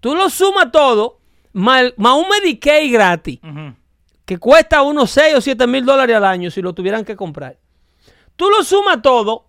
[0.00, 1.18] Tú lo sumas todo,
[1.52, 3.40] más, el- más un Medicaid gratis,
[4.24, 7.58] que cuesta unos 6 o 7 mil dólares al año si lo tuvieran que comprar.
[8.36, 9.46] Tú lo sumas todo.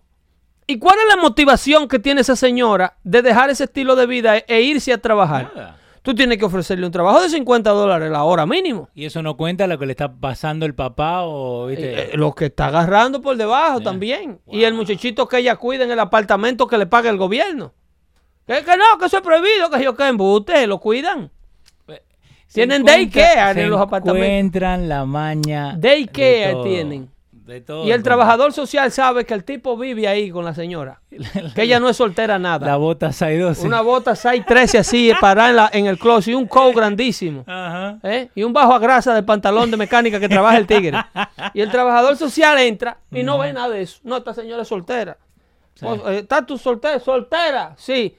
[0.66, 4.36] ¿Y cuál es la motivación que tiene esa señora de dejar ese estilo de vida
[4.36, 5.52] e, e irse a trabajar?
[5.54, 5.76] Nada.
[6.10, 8.88] Tú tienes que ofrecerle un trabajo de 50 dólares la hora mínimo.
[8.96, 12.14] Y eso no cuenta lo que le está pasando el papá o, ¿viste?
[12.14, 14.40] Eh, lo que está agarrando por debajo también.
[14.50, 17.74] Y el muchachito que ella cuida en el apartamento que le paga el gobierno.
[18.44, 21.30] Que, que no, que eso es prohibido, que yo que embute, lo cuidan.
[21.86, 24.26] Se tienen daycare en los apartamentos.
[24.26, 25.76] encuentran la maña.
[25.78, 27.10] Daycare de tienen.
[27.50, 27.84] De todo.
[27.84, 31.00] Y el trabajador social sabe que el tipo vive ahí con la señora.
[31.54, 32.64] Que ella no es soltera nada.
[32.66, 33.66] La bota 612.
[33.66, 37.42] Una bota 613 así parada en, la- en el closet y un coat grandísimo.
[37.46, 37.98] Ajá.
[38.04, 38.28] ¿eh?
[38.34, 40.96] Y un bajo a grasa de pantalón de mecánica que trabaja el tigre.
[41.54, 43.98] Y el trabajador social entra y no ve nada de eso.
[44.04, 45.16] No, esta señora es soltera.
[45.82, 47.00] Oh, eh, ¿Estás tú soltera?
[47.00, 48.14] Soltera, sí.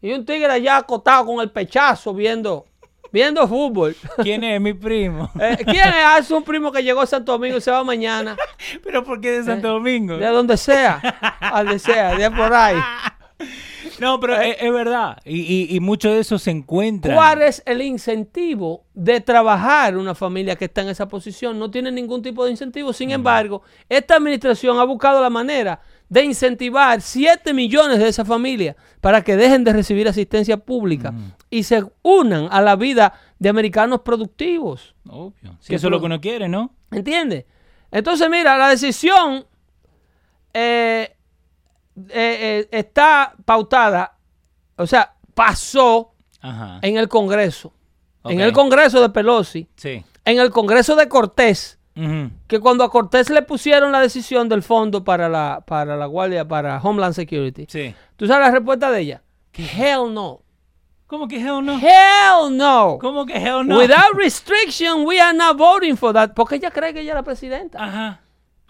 [0.00, 2.64] Y un tigre allá acotado con el pechazo viendo
[3.12, 3.96] viendo fútbol.
[4.22, 5.30] ¿Quién es mi primo?
[5.40, 5.94] Eh, ¿Quién es?
[6.04, 8.36] Ah, es un primo que llegó a Santo Domingo y se va mañana.
[8.84, 10.16] ¿Pero por qué de Santo Domingo?
[10.16, 10.96] De donde sea.
[11.40, 12.76] Al de sea, de por ahí.
[13.98, 15.18] No, pero es, es verdad.
[15.26, 17.14] Y, y- y mucho de eso se encuentra.
[17.14, 21.58] ¿Cuál es el incentivo de trabajar una familia que está en esa posición?
[21.58, 22.92] No tiene ningún tipo de incentivo.
[22.94, 28.76] Sin embargo, esta administración ha buscado la manera de incentivar 7 millones de esas familias
[29.00, 31.14] para que dejen de recibir asistencia pública
[31.48, 34.94] y se unan a la vida de americanos productivos.
[35.08, 35.56] Obvio.
[35.60, 36.74] Si Que eso es lo que uno quiere, ¿no?
[36.90, 37.46] ¿Entiendes?
[37.92, 39.46] Entonces, mira, la decisión
[40.52, 41.16] eh,
[41.96, 44.16] eh, eh, está pautada,
[44.76, 46.80] o sea, pasó Ajá.
[46.82, 47.72] en el Congreso.
[48.24, 50.04] En el Congreso de Pelosi, Sí.
[50.26, 51.78] en el Congreso de Cortés,
[52.46, 56.46] Que cuando a Cortés le pusieron la decisión del fondo para la, para la Guardia,
[56.48, 57.94] para Homeland Security, Sí.
[58.16, 59.22] ¿tú sabes la respuesta de ella?
[59.52, 60.40] Hell no.
[61.06, 61.78] ¿Cómo que hell no?
[61.78, 62.98] Hell no.
[63.00, 63.78] ¿Cómo que hell no?
[63.78, 66.30] Without restriction, we are not voting for that.
[66.34, 67.84] Porque ella cree que ella es la presidenta.
[67.84, 68.20] Ajá.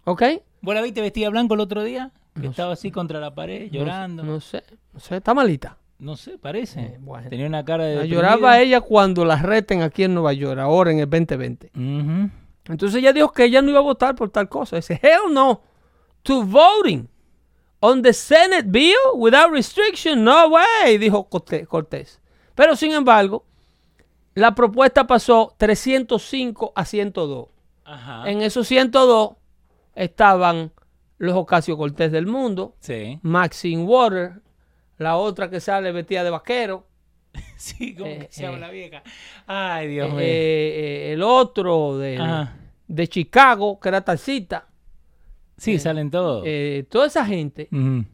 [0.04, 0.22] ¿Ok?
[0.62, 2.10] ¿Vos la viste vestida blanco el otro día?
[2.34, 4.22] Que No estaba así contra la pared, llorando.
[4.22, 5.76] No, No, sé, no sé, está malita.
[6.16, 6.80] sé, parece.
[6.80, 7.28] Eh, bueno.
[7.28, 7.96] Tenía una cara de.
[7.96, 11.70] La lloraba ella cuando la reten aquí en Nueva York, ahora en el 2020.
[11.76, 12.30] Ujú.
[12.70, 14.76] Entonces ella dijo que ella no iba a votar por tal cosa.
[14.76, 15.62] Dice, hell no.
[16.22, 17.08] To voting
[17.80, 22.20] on the Senate bill without restriction, no way, dijo Cortés.
[22.54, 23.44] Pero sin embargo,
[24.34, 27.48] la propuesta pasó 305 a 102.
[27.84, 28.30] Ajá.
[28.30, 29.30] En esos 102
[29.94, 30.72] estaban
[31.18, 33.18] los Ocasio Cortés del mundo, Sí.
[33.22, 34.42] Maxine Water,
[34.98, 36.86] la otra que sale vestida de vaquero,
[37.56, 38.60] Sí, como Eh, que se llama eh.
[38.60, 39.02] la vieja.
[39.46, 41.14] Ay, Dios eh, mío.
[41.14, 42.46] el otro de,
[42.88, 44.66] de Chicago, que era taxista,
[45.56, 46.44] Sí, salen todos.
[46.88, 47.68] toda esa gente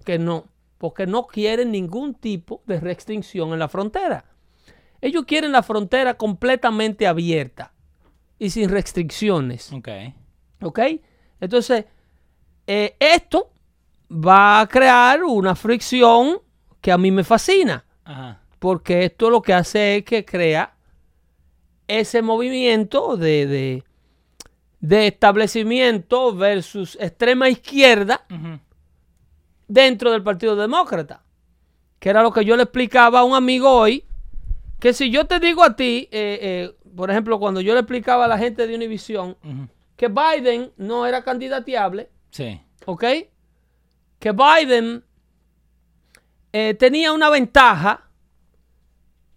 [0.04, 0.46] que no,
[0.78, 4.24] porque no quieren ningún tipo de restricción en la frontera.
[5.00, 7.72] Ellos quieren la frontera completamente abierta
[8.38, 9.72] y sin restricciones.
[9.72, 9.88] Ok.
[10.62, 10.80] ¿Ok?
[11.40, 11.84] Entonces,
[12.66, 13.52] eh, esto
[14.10, 16.38] va a crear una fricción
[16.80, 18.40] que a mí me fascina, Ajá.
[18.58, 20.74] Porque esto lo que hace es que crea
[21.88, 23.84] ese movimiento de, de,
[24.80, 28.24] de establecimiento versus extrema izquierda
[29.68, 31.22] dentro del Partido Demócrata.
[31.98, 34.04] Que era lo que yo le explicaba a un amigo hoy,
[34.80, 38.24] que si yo te digo a ti, eh, eh, por ejemplo, cuando yo le explicaba
[38.26, 39.68] a la gente de Univision Ujú.
[39.96, 42.60] que Biden no era candidateable, Sí.
[42.84, 43.04] ¿ok?
[44.18, 45.04] Que Biden
[46.52, 48.05] eh, tenía una ventaja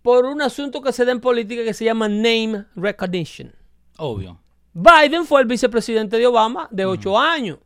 [0.02, 3.54] por un asunto que se da en política que se llama name recognition.
[3.98, 4.40] Obvio.
[4.74, 7.60] Biden fue el vicepresidente de Obama de ocho años.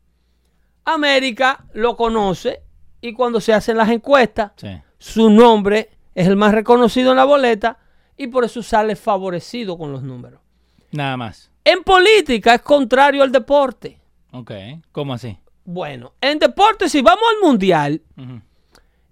[0.86, 2.62] América lo conoce
[3.02, 4.70] y cuando se hacen las encuestas, Sí.
[4.98, 7.78] su nombre es el más reconocido en la boleta
[8.18, 10.40] y por eso sale favorecido con los números.
[10.92, 11.52] Nada más.
[11.66, 14.00] En política es contrario al deporte.
[14.32, 14.52] Ok.
[14.92, 15.38] ¿Cómo así?
[15.66, 18.02] Bueno, en deporte, si vamos al mundial.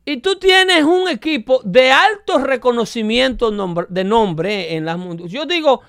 [0.05, 3.51] Y tú tienes un equipo de alto reconocimiento
[3.89, 5.81] de nombre en las mundiales, yo digo,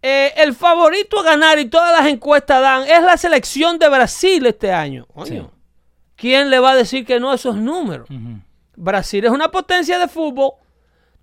[0.00, 4.44] eh, el favorito a ganar y todas las encuestas dan es la selección de Brasil
[4.46, 5.06] este año.
[5.06, 5.42] Coño, Sí.
[6.16, 8.08] ¿Quién le va a decir que no a esos números?
[8.76, 10.52] Brasil es una potencia de fútbol.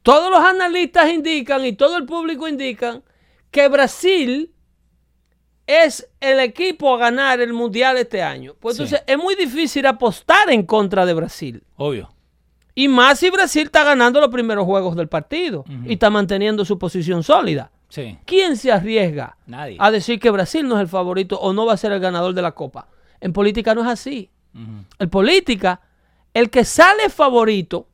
[0.01, 3.03] Todos los analistas indican y todo el público indican
[3.51, 4.53] que Brasil
[5.71, 8.55] es el equipo a ganar el mundial este año.
[8.60, 8.82] Pues Sí.
[8.84, 11.63] entonces es muy difícil apostar en contra de Brasil.
[11.77, 12.12] Obvio.
[12.73, 16.79] Y más si Brasil está ganando los primeros juegos del partido y está manteniendo su
[16.79, 17.71] posición sólida.
[17.89, 18.17] Sí.
[18.25, 19.77] ¿Quién se arriesga Nadie.
[19.79, 22.34] a decir que Brasil no es el favorito o no va a ser el ganador
[22.34, 22.88] de la Copa?
[23.21, 24.32] En política no es así.
[24.97, 25.82] En política,
[26.34, 27.88] el que sale favorito,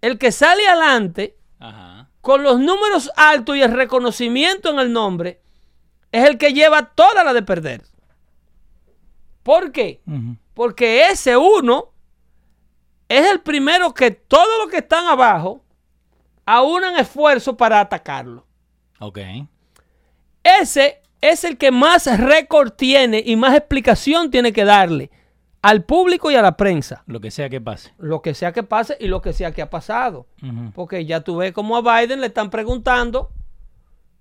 [0.00, 2.08] el que sale adelante Ajá.
[2.20, 5.40] con los números altos y el reconocimiento en el nombre,
[6.16, 7.82] es el que lleva toda la de perder.
[9.42, 10.00] ¿Por qué?
[10.54, 11.92] Porque ese uno
[13.08, 15.62] es el primero que todos los que están abajo
[16.44, 18.46] aunan esfuerzo para atacarlo.
[18.98, 19.18] Ok.
[20.42, 25.10] Ese es el que más récord tiene y más explicación tiene que darle
[25.62, 27.02] al público y a la prensa.
[27.06, 27.92] Lo que sea que pase.
[27.98, 30.26] Lo que sea que pase y lo que sea que ha pasado.
[30.74, 33.30] Porque ya tú ves como a Biden le están preguntando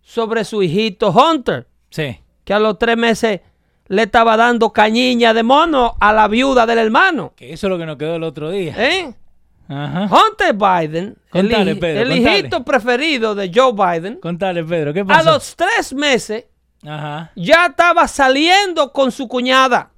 [0.02, 2.20] sobre su hijito Hunter, Sí.
[2.44, 3.42] que a los tres meses
[3.88, 7.34] le estaba dando cañiña de mono a la viuda del hermano.
[7.36, 8.74] Que eso es lo que nos quedó el otro día.
[8.78, 9.14] ¿Eh?
[9.68, 10.04] Ajá.
[10.04, 15.24] Hunter Biden, el, Contale, Pedro, el hijito preferido de Joe Biden, Contale, Pedro, ¿qué a
[15.24, 16.46] los tres meses
[16.86, 17.32] Ajá.
[17.36, 19.90] ya estaba saliendo con su cuñada.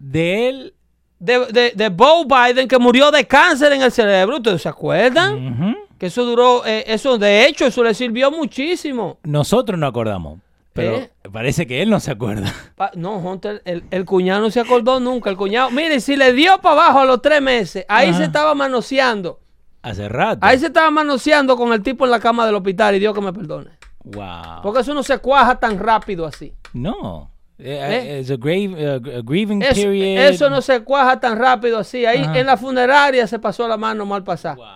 [0.00, 0.74] De él.
[1.20, 4.36] de, de, de Bo Biden que murió de cáncer en el cerebro.
[4.38, 5.76] ¿Ustedes se acuerdan?
[5.96, 9.18] Que eso duró, eh, eso de hecho, eso le sirvió muchísimo.
[9.22, 10.40] Nosotros no acordamos.
[10.72, 11.10] Pero ¿Eh?
[11.30, 12.52] parece que él no se acuerda.
[12.76, 15.28] Pa- no, Hunter, el, el cuñado no se acordó nunca.
[15.28, 18.18] El cuñado, mire, si le dio para abajo a los tres meses, ahí Ajá.
[18.18, 19.40] se estaba manoseando.
[19.82, 20.38] Hace rato.
[20.46, 23.20] Ahí se estaba manoseando con el tipo en la cama del hospital y Dios que
[23.20, 23.70] me perdone.
[24.04, 24.62] Wow.
[24.62, 26.54] Porque eso no se cuaja tan rápido así.
[26.72, 27.30] No.
[27.58, 27.78] Eh,
[28.14, 28.20] ¿Eh?
[28.20, 30.18] It's a, grave, uh, grieving Eso, period.
[30.24, 32.06] eso no se cuaja tan rápido así.
[32.06, 32.38] Ahí Ajá.
[32.38, 34.54] en la funeraria se pasó la mano mal pasada.
[34.54, 34.66] Wow.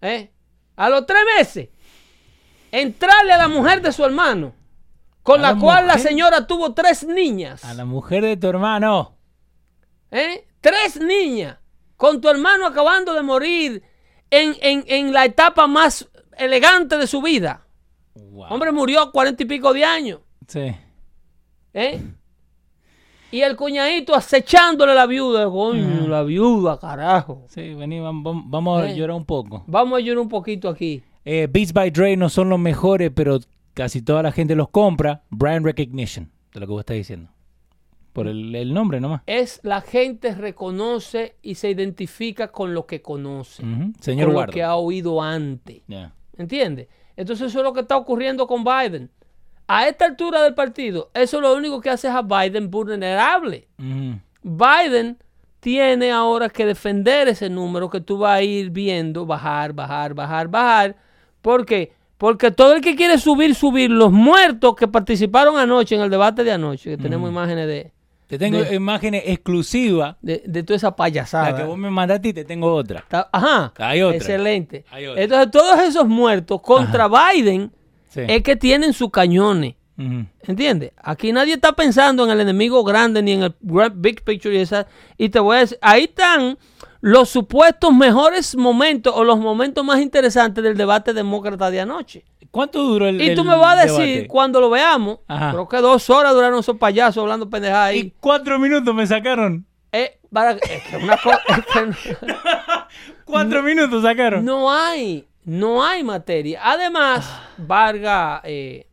[0.00, 0.30] ¿Eh?
[0.76, 1.68] A los tres meses,
[2.70, 4.52] entrarle a la mujer de su hermano,
[5.22, 7.64] con ¿A la la cual la señora tuvo tres niñas.
[7.64, 9.16] A la mujer de tu hermano.
[10.10, 10.46] ¿Eh?
[10.60, 11.58] Tres niñas,
[11.96, 13.82] con tu hermano acabando de morir
[14.30, 17.66] en, en- en la etapa más elegante de su vida.
[18.14, 18.46] Wow.
[18.50, 20.20] Hombre murió a cuarenta y pico de años.
[20.46, 20.74] Sí.
[21.74, 22.00] ¿eh?
[23.30, 25.48] Y el cuñadito acechándole a la viuda.
[25.48, 27.46] Coño, la viuda, carajo.
[27.48, 28.94] Sí, vení, vam- vam- vamos a Eh.
[28.96, 29.64] llorar un poco.
[29.66, 31.02] Vamos a llorar un poquito aquí.
[31.24, 33.38] Eh, Beats by Dre no son los mejores, pero
[33.74, 35.22] casi toda la gente los compra.
[35.30, 37.30] Brand recognition, de lo que vos estás diciendo.
[38.12, 39.22] Por el, el nombre nomás.
[39.26, 43.64] Es la gente reconoce y se identifica con lo que conoce.
[43.64, 43.92] Ujú.
[44.00, 45.82] Señor con lo que ha oído antes.
[45.88, 46.12] Ya.
[46.36, 46.88] ¿Entiendes?
[47.16, 49.10] Entonces eso es lo que está ocurriendo con Biden.
[49.66, 53.68] A esta altura del partido, eso lo único que hace es a Biden vulnerable.
[54.42, 55.18] Biden
[55.60, 60.48] tiene ahora que defender ese número que tú vas a ir viendo bajar, bajar, bajar,
[60.48, 60.96] bajar.
[61.40, 61.92] ¿Por qué?
[62.22, 66.44] Porque todo el que quiere subir, subir, los muertos que participaron anoche en el debate
[66.44, 67.90] de anoche, que tenemos imágenes de,
[68.28, 70.14] Te tengo De- imágenes exclusivas.
[70.22, 71.50] de, de toda esa payasada.
[71.50, 73.00] La que vos me mandaste y te tengo otra.
[73.00, 73.72] Está- Ajá.
[73.76, 74.18] Hay otra.
[74.18, 74.84] Excelente.
[74.92, 75.20] Hay otra.
[75.20, 77.72] Entonces, todos esos muertos contra Biden
[78.08, 78.20] Sí.
[78.28, 79.74] es que tienen sus cañones.
[79.98, 80.24] Ujú.
[80.46, 80.92] ¿Entiendes?
[81.02, 83.54] Aquí nadie está pensando en el enemigo grande ni en el
[83.96, 84.86] big picture y esa.
[85.18, 86.56] Y te voy a decir, ahí están
[87.02, 92.24] los supuestos mejores momentos o los momentos más interesantes del debate demócrata de anoche.
[92.50, 94.28] ¿Cuánto duró el Y tú el me vas a decir debate?
[94.28, 95.50] cuando lo veamos, Ajá.
[95.52, 98.14] creo que dos horas duraron esos payasos hablando pendejadas Y ahí.
[98.20, 99.66] cuatro minutos me sacaron.
[99.90, 101.96] Eh, para- es que una co- es que no-
[103.24, 104.44] Cuatro minutos sacaron.
[104.44, 106.60] No hay, no hay materia.
[106.62, 108.86] Además, Vargas, eh,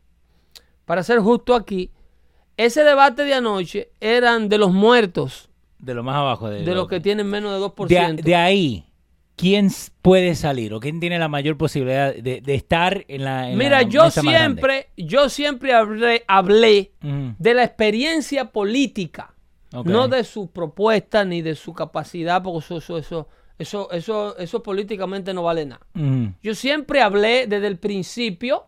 [0.84, 1.90] para ser justo aquí,
[2.56, 5.49] ese debate de anoche eran de los muertos,
[5.80, 6.48] De lo más abajo.
[6.50, 8.16] De, de lo- los que tienen menos de 2%.
[8.16, 8.84] de, de ahí,
[9.36, 9.68] ¿quién
[10.02, 13.82] puede salir o quién tiene la mayor posibilidad de, de estar en la en Mira,
[13.82, 19.34] la yo siempre, yo siempre hablé, hablé de la experiencia política,
[19.84, 24.62] no de su propuesta ni de su capacidad, porque eso, eso, eso, eso, eso, eso
[24.62, 25.86] políticamente no vale nada.
[26.42, 28.66] Yo siempre hablé desde el principio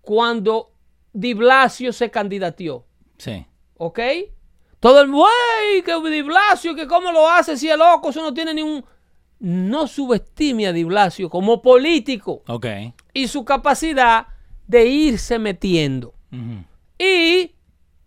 [0.00, 0.72] cuando
[1.12, 2.86] Di Blasio se candidateó,
[3.18, 3.44] Sí.
[3.76, 3.98] ¿ok?
[4.80, 8.32] Todo el güey, que Di Blasio, que cómo lo hace, si es loco, eso no
[8.34, 8.84] tiene ningún...
[9.38, 12.66] No subestime a Di Blasio como político Ok.
[13.14, 14.26] y su capacidad
[14.66, 16.12] de irse metiendo.
[16.98, 17.54] Y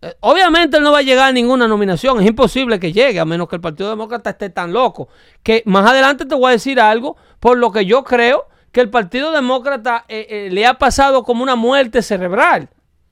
[0.00, 3.24] eh, obviamente él no va a llegar a ninguna nominación, es imposible que llegue, a
[3.24, 5.08] menos que el Partido Demócrata esté tan loco.
[5.42, 8.90] Que más adelante te voy a decir algo, por lo que yo creo que el
[8.90, 12.68] Partido Demócrata eh, eh, le ha pasado como una muerte cerebral.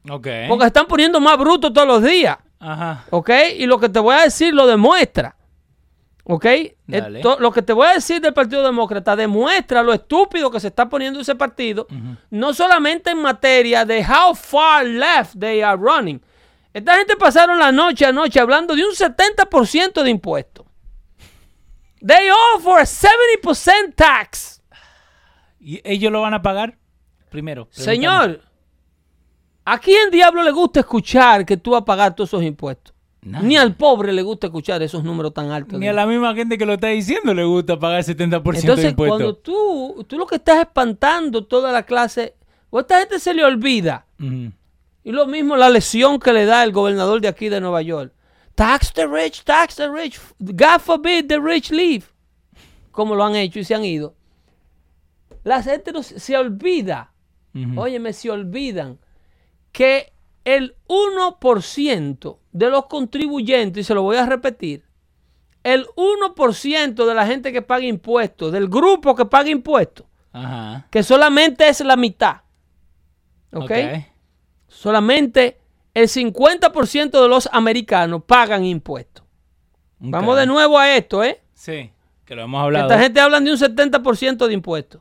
[0.09, 0.29] Ok.
[0.49, 2.39] Porque se están poniendo más brutos todos los días.
[2.65, 3.05] Ajá.
[3.11, 3.31] ¿Ok?
[3.59, 5.35] Y lo que te voy a decir lo demuestra.
[6.25, 6.47] ¿Ok?
[7.17, 10.69] Esto- lo que te voy a decir del Partido Demócrata demuestra lo estúpido que se
[10.69, 11.89] está poniendo ese partido,
[12.31, 16.23] no solamente en materia de how far left they are running.
[16.73, 20.65] Esta gente pasaron la noche anoche hablando de un 70% de impuestos.
[22.07, 24.63] They offer a 70% tax.
[25.61, 26.77] ¿Y ellos lo van a pagar?
[27.31, 27.69] Primero.
[27.71, 28.41] Señor,
[29.65, 32.95] ¿a quién diablo le gusta escuchar que tú vas a pagar todos esos impuestos?
[33.25, 35.79] Ni al pobre le gusta escuchar esos números tan altos.
[35.79, 38.91] Ni a la misma gente que lo está diciendo le gusta pagar 70% de Entonces,
[38.91, 39.19] impuestos.
[39.19, 42.35] cuando tú, tú lo que estás espantando toda la clase,
[42.71, 44.07] o a esta gente se le olvida.
[45.05, 48.13] Y lo mismo la lesión que le da el gobernador de aquí de Nueva York.
[48.57, 50.21] Tax the rich, tax the rich.
[50.41, 52.05] God forbid the rich leave.
[52.91, 54.15] Como lo han hecho y se han ido.
[55.45, 57.13] La gente no se olvida.
[57.55, 57.81] Ujú.
[57.81, 58.99] Óyeme, se olvidan
[59.73, 60.13] que
[60.45, 64.85] el 1% de los contribuyentes, y se lo voy a repetir,
[65.65, 70.87] el 1% de la gente que paga impuestos, del grupo que paga impuestos, Ajá.
[70.91, 72.43] que solamente es la mitad.
[73.53, 73.71] ¿Ok?
[74.67, 75.61] Solamente
[75.95, 79.25] el 50% de los americanos pagan impuestos.
[79.99, 81.41] Vamos de nuevo a esto, ¿eh?
[81.55, 81.93] Sí,
[82.25, 82.87] que lo hemos hablado.
[82.87, 85.01] esta gente habla de un 70% de impuestos.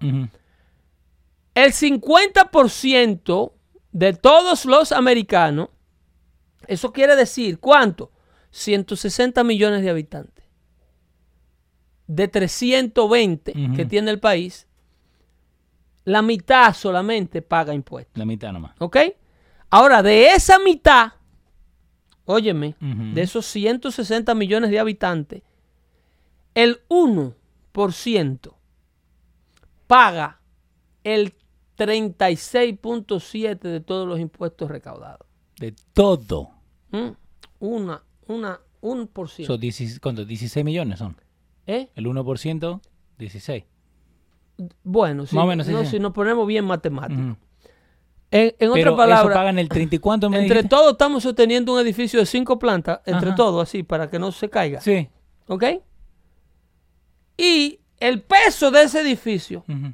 [1.56, 3.52] El 50%
[3.92, 5.70] de todos los americanos,
[6.68, 8.12] eso quiere decir, ¿cuánto?
[8.52, 10.46] 160 millones de habitantes.
[12.08, 13.76] De 320 Ujú.
[13.76, 14.68] que tiene el país,
[16.04, 18.18] la mitad solamente paga impuestos.
[18.18, 18.76] La mitad nomás.
[18.80, 18.98] ¿Ok?
[19.70, 21.14] Ahora, de esa mitad,
[22.26, 25.44] óyeme, de esos 160 millones de habitantes,
[26.54, 28.54] el 1%
[29.88, 30.42] paga
[31.04, 31.34] el
[31.82, 35.26] 36.7 de todos los impuestos recaudados.
[35.58, 36.52] De todo.
[36.92, 37.10] ¿Mm?
[37.60, 39.54] Una, una, un por ciento.
[39.54, 40.26] Son 16, ¿cuánto?
[40.26, 41.16] 16 millones son.
[41.66, 41.90] ¿Eh?
[41.96, 42.82] El 1%,
[43.18, 43.64] 16.
[44.84, 47.24] Bueno, si, menos, no, si nos ponemos bien matemáticos.
[47.24, 47.36] Ujú.
[48.30, 51.74] En, en otras eso palabras, pagan el 30 y cuánto me entre todos estamos sosteniendo
[51.74, 54.80] un edificio de cinco plantas, entre todos, así, para que no se caiga.
[54.80, 55.10] Sí.
[55.48, 55.64] ¿Ok?
[57.38, 59.94] Y el peso de ese edificio, Ujú.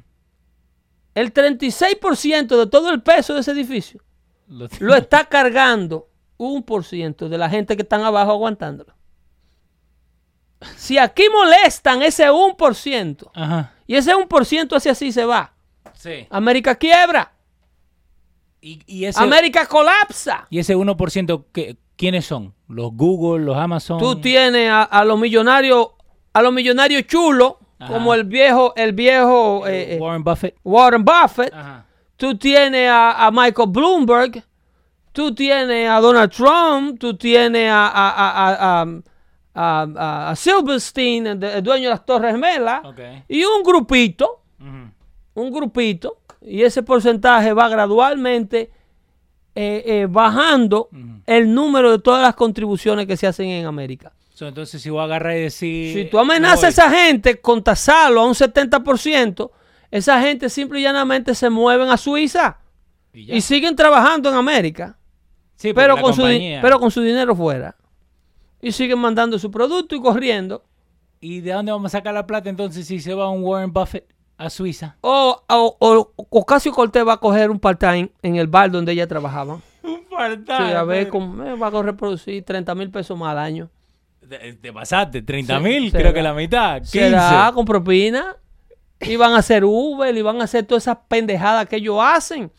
[1.20, 4.00] El 36% de todo el peso de ese edificio,
[4.48, 8.94] Lo- lo está cargando un por ciento de la gente que están abajo aguantándolo.
[10.76, 13.72] Si aquí molestan ese 1% Ajá.
[13.86, 15.52] y ese 1% hacia así se va,
[15.94, 16.26] Sí.
[16.30, 17.32] América quiebra,
[18.60, 20.46] Y, y ese, América colapsa.
[20.50, 22.54] y ese 1%, ¿qué- ¿quiénes son?
[22.68, 23.98] Los Google, los Amazon.
[24.00, 25.88] Tú tienes a, a los millonarios,
[26.32, 27.92] a los millonarios chulos, Ajá.
[27.92, 30.56] como el viejo, el viejo eh, eh, Warren Buffett.
[30.64, 31.52] Warren Buffett.
[31.54, 31.84] Ajá.
[32.16, 34.42] Tú tienes a, a Michael Bloomberg.
[35.12, 36.98] Tú tienes a Donald Trump.
[36.98, 38.84] Tú tienes a, a,
[39.54, 42.82] a, a, Silverstein, el, dueño de las Torres Gemelas.
[43.28, 44.42] Y un grupito,
[45.34, 46.18] un grupito.
[46.40, 48.70] Y ese porcentaje va gradualmente
[49.60, 50.88] eh, eh, bajando
[51.26, 54.12] el número de todas las contribuciones que se hacen en América.
[54.32, 55.94] So, entonces, si voy a agarrar y decir.
[55.94, 59.50] Si tú amenazas a esa gente con tasarlo a un 70%,
[59.90, 62.60] esa gente simple y llanamente se mueven a Suiza
[63.12, 64.96] Y siguen trabajando en América,
[65.56, 67.74] Sí, pero con, su, pero con su dinero fuera.
[68.62, 70.62] Y siguen mandando su producto y corriendo.
[71.20, 74.06] ¿Y de dónde vamos a sacar la plata entonces si se va un Warren Buffett
[74.38, 74.96] a Suiza?
[75.02, 79.06] O, o, o Ocasio Cortés va a coger un part-time en el bar donde ella
[79.06, 79.60] trabajaba.
[79.82, 80.00] Un
[80.46, 83.70] Sí, a ver, cómo- eh, va a reproducir 30 mil pesos más al año.
[84.28, 86.78] Te, te pasaste, 30 Sí, mil, creo que la mitad.
[86.78, 86.90] 15.
[86.90, 88.36] ¿Será con propina?
[89.00, 92.50] Y van a hacer Uber y van a hacer todas esas pendejadas que ellos hacen.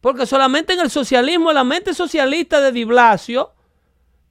[0.00, 3.52] Porque solamente en el socialismo, en la mente socialista de Di Blasio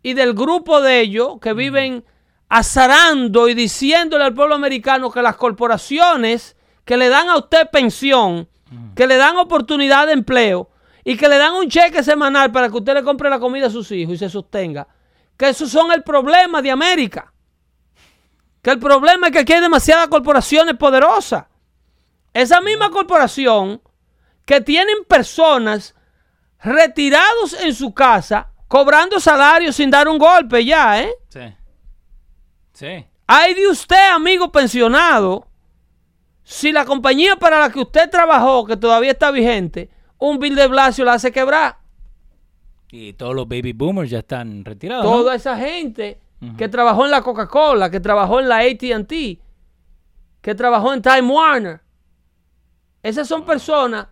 [0.02, 2.04] y del grupo de ellos que viven
[2.48, 6.56] azarando y diciéndole al pueblo americano que las corporaciones
[6.90, 8.50] que le dan a usted pensión,
[8.96, 10.72] que le dan oportunidad de empleo
[11.04, 13.70] y que le dan un cheque semanal para que usted le compre la comida a
[13.70, 14.88] sus hijos y se sostenga,
[15.38, 17.32] que esos son el problema de América.
[18.64, 21.46] Que el problema es que aquí hay demasiadas corporaciones poderosas.
[22.34, 23.80] Esa misma corporación
[24.44, 25.94] que tienen personas
[26.60, 31.14] retirados en su casa cobrando salarios sin dar un golpe ya, ¿eh?
[31.28, 31.56] Sí.
[32.74, 33.06] Sí.
[33.28, 35.49] Hay de usted, amigo pensionado,
[36.50, 39.88] si la compañía para la que usted trabajó, que todavía está vigente,
[40.18, 41.78] un bill de Blasio la hace quebrar.
[42.92, 45.06] Y todos los baby boomers ya están retirados.
[45.06, 45.12] ¿no?
[45.12, 46.20] Toda esa gente
[46.58, 49.14] que trabajó en la Coca-Cola, que trabajó en la ATT,
[50.42, 51.82] que trabajó en Time Warner.
[53.04, 54.08] Esas son personas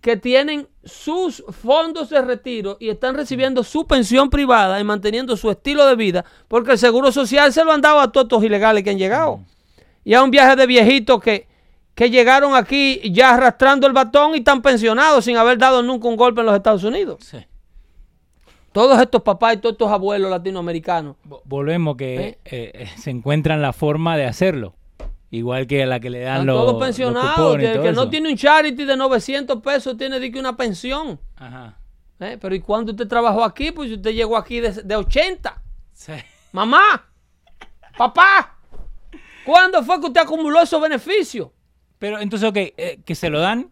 [0.00, 5.50] que tienen sus fondos de retiro y están recibiendo su pensión privada y manteniendo su
[5.50, 8.82] estilo de vida porque el seguro social se lo han dado a todos estos ilegales
[8.82, 9.40] que han llegado.
[10.04, 11.46] Y a un viaje de viejitos que,
[11.94, 16.16] que llegaron aquí ya arrastrando el batón y están pensionados sin haber dado nunca un
[16.16, 17.18] golpe en los Estados Unidos.
[17.20, 17.38] Sí.
[18.72, 21.16] Todos estos papás y todos estos abuelos latinoamericanos.
[21.28, 22.38] Vo- Volvemos que eh,
[22.74, 24.74] eh, se encuentran la forma de hacerlo.
[25.30, 27.36] Igual que la que le dan Están los, todos los pensionados.
[27.36, 31.18] todo que no tiene un charity de 900 pesos tiene de que una pensión.
[31.36, 31.78] Ajá.
[32.20, 32.38] ¿Eh?
[32.40, 33.72] Pero ¿y cuándo usted trabajó aquí?
[33.72, 35.62] Pues usted llegó aquí de, de 80.
[35.92, 36.12] Sí.
[36.52, 37.08] Mamá,
[37.96, 38.51] papá,
[39.44, 41.48] ¿cuándo fue que usted acumuló esos beneficios?
[41.98, 43.70] Pero entonces, ok, eh, que se lo dan.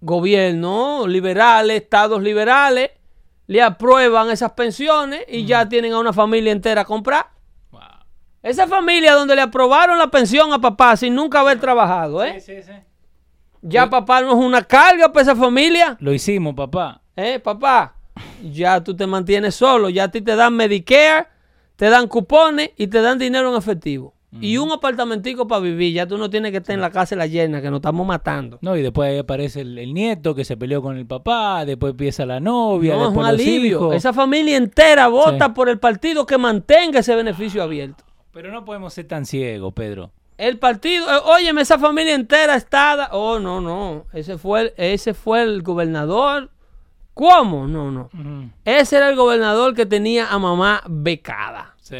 [0.00, 2.90] Gobierno, liberales, estados liberales,
[3.46, 7.26] le aprueban esas pensiones y ya tienen a una familia entera a comprar.
[7.70, 7.80] Wow.
[8.42, 12.40] Esa familia donde le aprobaron la pensión a papá sin nunca haber trabajado, ¿eh?
[12.40, 12.72] Sí, sí, sí.
[13.66, 15.96] Ya papá no es una carga para esa familia.
[16.00, 17.00] Lo hicimos, papá.
[17.16, 17.96] ¿Eh, papá?
[18.42, 21.28] Ya tú te mantienes solo, ya a ti te dan Medicare,
[21.76, 24.14] te dan cupones y te dan dinero en efectivo.
[24.40, 27.20] Y un apartamentico para vivir, ya tú no tienes que estar en la casa de
[27.20, 28.58] la llena, que nos estamos matando.
[28.62, 31.92] No, y después ahí aparece el, el nieto que se peleó con el papá, después
[31.92, 33.76] empieza la novia, No, es un alivio.
[33.78, 33.94] hijos.
[33.94, 35.52] Esa familia entera vota Sí.
[35.54, 38.02] por el partido que mantenga ese beneficio abierto.
[38.32, 40.10] Pero no podemos ser tan ciegos, Pedro.
[40.36, 43.10] El partido, eh, óyeme, esa familia entera está...
[43.12, 44.06] Oh, no, no.
[44.12, 46.50] Ese fue, el- ese fue el gobernador.
[47.14, 47.66] ¿Cómo?
[47.68, 48.10] No, no.
[48.64, 51.74] Ese era el gobernador que tenía a mamá becada.
[51.80, 51.96] Sí.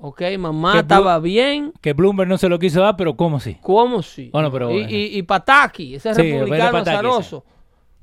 [0.00, 1.72] Ok, mamá Que estaba bien.
[1.80, 3.56] Que Bloomberg no se lo quiso dar, pero ¿cómo sí?
[3.62, 4.30] ¿Cómo sí?
[4.32, 7.44] Bueno, pero- y, y, y Pataki, ese Sí, republicano Pataki, azaroso,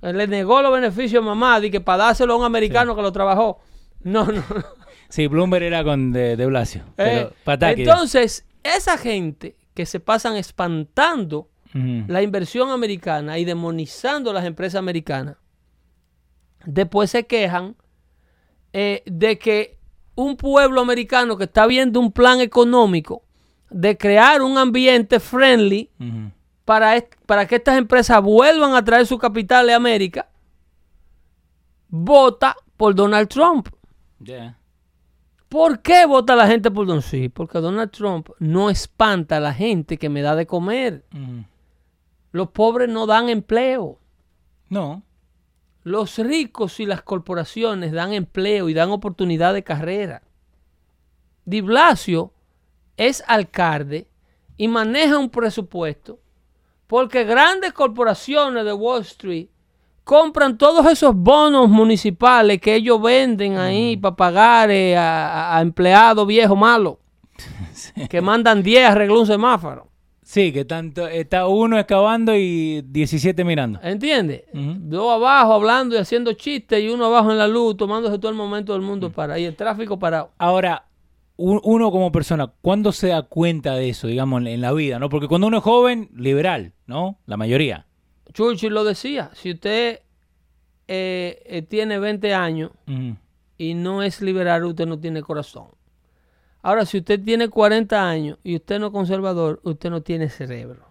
[0.01, 3.11] le negó los beneficios a mamá de que para dárselo a un americano que lo
[3.11, 3.59] trabajó.
[4.01, 4.43] No, no, no.
[5.09, 6.83] Sí, Bloomberg era con de, de Blasio.
[6.95, 7.81] Pero Eh, Pataki.
[7.83, 15.35] entonces, esa gente que se pasan espantando la inversión americana y demonizando las empresas americanas,
[16.65, 17.75] después se quejan
[18.73, 19.77] eh, de que
[20.15, 23.23] un pueblo americano que está viendo un plan económico
[23.69, 25.89] de crear un ambiente friendly
[26.63, 30.29] para, para que estas empresas vuelvan a traer su capital a América,
[31.89, 33.69] vota por Donald Trump.
[35.49, 37.23] ¿Por qué vota la gente por Donald Trump?
[37.23, 41.05] Sí, porque Donald Trump no espanta a la gente que me da de comer.
[42.31, 43.99] Los pobres no dan empleo.
[44.69, 45.03] No.
[45.85, 50.23] Los ricos y las corporaciones dan empleo y dan oportunidad de carrera.
[51.45, 52.33] Di Blasio
[52.97, 54.07] es alcalde
[54.57, 56.19] y maneja un presupuesto
[56.87, 59.47] porque grandes corporaciones de Wall Street
[60.03, 66.25] compran todos esos bonos municipales que ellos venden ahí para pagar eh, a, a- empleados
[66.25, 66.95] viejos malos
[68.09, 69.87] que mandan 10 a arreglar un semáforo.
[70.27, 73.79] Sí, que tanto está uno excavando y 17 mirando.
[73.83, 74.41] ¿Entiendes?
[74.53, 74.73] Ujú.
[74.79, 78.37] Dos abajo hablando y haciendo chistes y uno abajo en la luz tomándose todo el
[78.37, 80.31] momento del mundo para y el tráfico parado.
[80.39, 80.87] Ahora,
[81.37, 84.97] un- uno como persona, ¿cuándo se da cuenta de eso, digamos, en, en la vida?
[84.97, 85.09] ¿no?
[85.09, 87.19] Porque cuando uno es joven, liberal, ¿no?
[87.27, 87.85] La mayoría.
[88.33, 89.99] Churchill lo decía, si usted
[90.87, 92.71] eh, eh, tiene 20 años
[93.59, 95.67] y no es liberal, usted no tiene corazón.
[96.65, 100.83] Ahora, si usted tiene 40 años y usted no es conservador, usted no tiene cerebro.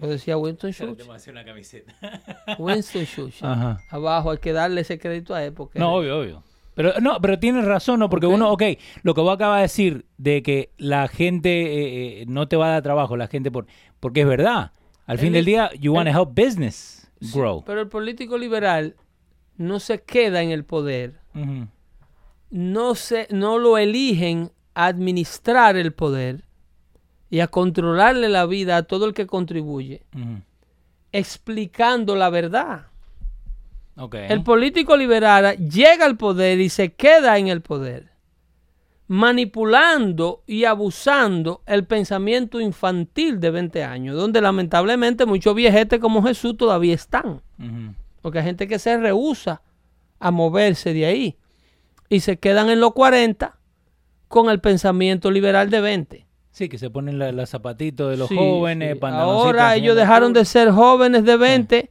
[0.00, 1.06] Lo decía Winston Churchill.
[1.30, 1.92] una camiseta.
[2.58, 3.46] Winston Churchill.
[3.46, 3.78] Ajá.
[3.90, 6.42] Abajo hay que darle ese crédito a él porque No, obvio, obvio.
[6.74, 8.08] Pero no, pero tienes razón, ¿no?
[8.08, 8.62] Porque uno, ok,
[9.02, 12.68] lo que vos acabas de decir de que la gente eh, eh, no te va
[12.68, 13.66] a dar trabajo, la gente por
[13.98, 14.70] porque es verdad.
[15.04, 17.64] Al fin El- del día, you want to el- help business grow.
[17.66, 18.94] Pero el político liberal
[19.56, 21.18] no se queda en el poder.
[21.34, 21.66] Ujú.
[22.50, 26.44] No, se, no lo eligen a administrar el poder
[27.30, 30.02] y a controlarle la vida a todo el que contribuye,
[31.12, 32.86] explicando la verdad.
[34.28, 38.12] El político liberal llega al poder y se queda en el poder,
[39.08, 46.56] manipulando y abusando el pensamiento infantil de 20 años, donde lamentablemente muchos viejetes como Jesús
[46.56, 47.42] todavía están.
[48.22, 49.62] Porque hay gente que se rehúsa
[50.20, 51.36] a moverse de ahí
[52.08, 53.58] y se quedan en los 40
[54.28, 56.26] con el pensamiento liberal de 20.
[56.50, 59.06] Sí, que se ponen los zapatitos de los Sí, jóvenes, sí.
[59.06, 61.90] Ahora ellos dejaron de ser jóvenes de 20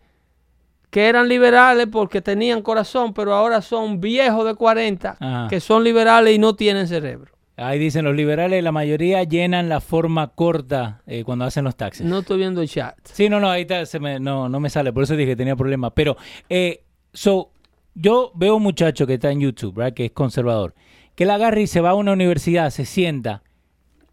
[0.89, 5.47] que eran liberales porque tenían corazón, pero ahora son viejos de 40 Ajá.
[5.49, 7.32] que son liberales y no tienen cerebro.
[7.55, 12.05] Ahí dicen los liberales, la mayoría llenan la forma corta eh, cuando hacen los taxis.
[12.05, 12.95] No estoy viendo el chat.
[13.03, 15.36] Sí, no, no, ahí está, se me, no, no me sale, por eso dije que
[15.36, 15.91] tenía problemas.
[15.95, 16.18] Pero,
[16.49, 17.49] eh, so,
[18.00, 19.93] yo veo un muchacho que está en YouTube, ¿verdad?
[19.93, 20.76] Que es conservador,
[21.16, 23.41] que él agarra y se va a una universidad, se sienta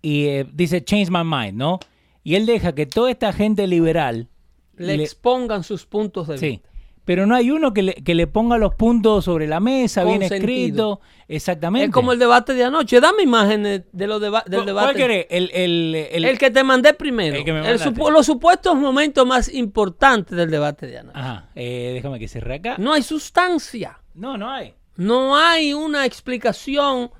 [0.01, 1.79] y eh, dice, change my mind, ¿no?
[2.23, 4.29] Y él deja que toda esta gente liberal,
[4.77, 6.69] Le, Le- expongan sus puntos de sí, vista.
[7.05, 10.19] Pero no hay uno que le, que le ponga los puntos sobre la mesa, Con
[10.19, 10.41] bien sentido.
[10.41, 11.87] escrito, exactamente.
[11.87, 13.01] Es como el debate de anoche.
[13.01, 14.87] Dame imágenes de los deba- del ¿Cuál- debate.
[14.87, 15.27] ¿Cuál querés?
[15.31, 17.37] El, el, el, El que te mandé primero.
[17.37, 21.19] El que me supu- los supuestos momentos más importantes del debate de anoche.
[21.19, 22.77] Ajá, eh, déjame que cierre acá.
[22.79, 24.01] No hay sustancia.
[24.15, 24.75] No, no hay.
[24.97, 27.11] No hay una explicación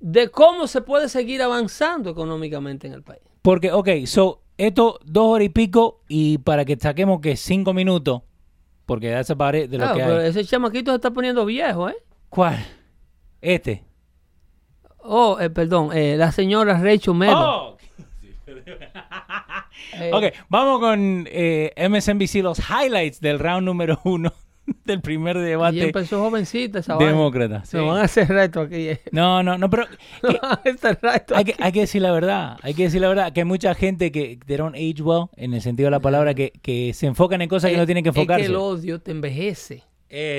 [0.00, 3.20] de cómo se puede seguir avanzando económicamente en el país.
[3.42, 8.22] Porque, ok, so, esto dos horas y pico y para que saquemos que cinco minutos,
[8.90, 10.26] porque ya se pare de lo Claro, que pero hay.
[10.30, 11.94] ese chamaquito se está poniendo viejo, ¿eh?
[12.28, 12.58] ¿Cuál?
[13.40, 13.84] Este.
[14.98, 17.76] Oh, eh, perdón, eh, la señora Rachel Maddow.
[17.76, 17.76] Oh.
[19.94, 24.32] Eh, Ok, vamos con eh, MSNBC, los highlights del round número uno
[24.84, 27.64] del primer Y debate empezó jovencita esa demócrata.
[27.64, 27.76] sí.
[27.76, 28.88] Van a hacer reto aquí.
[28.88, 29.00] eh.
[29.12, 29.84] No, no, no, pero
[30.22, 32.58] van a hacer reto hay que, hay que decir la verdad.
[32.62, 35.54] Hay que decir la verdad que hay mucha gente que they don't age well, en
[35.54, 38.10] el sentido de la palabra, que, que se enfocan en cosas que no tienen que
[38.10, 38.46] Es que enfocarse.
[38.46, 39.84] el odio te envejece.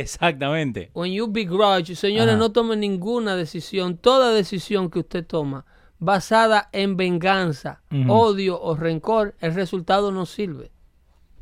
[0.01, 0.89] Exactamente.
[0.93, 2.37] When you begrudge, señores, Ajá.
[2.37, 3.97] no tomen ninguna decisión.
[3.97, 5.65] Toda decisión que usted toma
[5.99, 10.71] basada en venganza, odio o rencor, el resultado no sirve.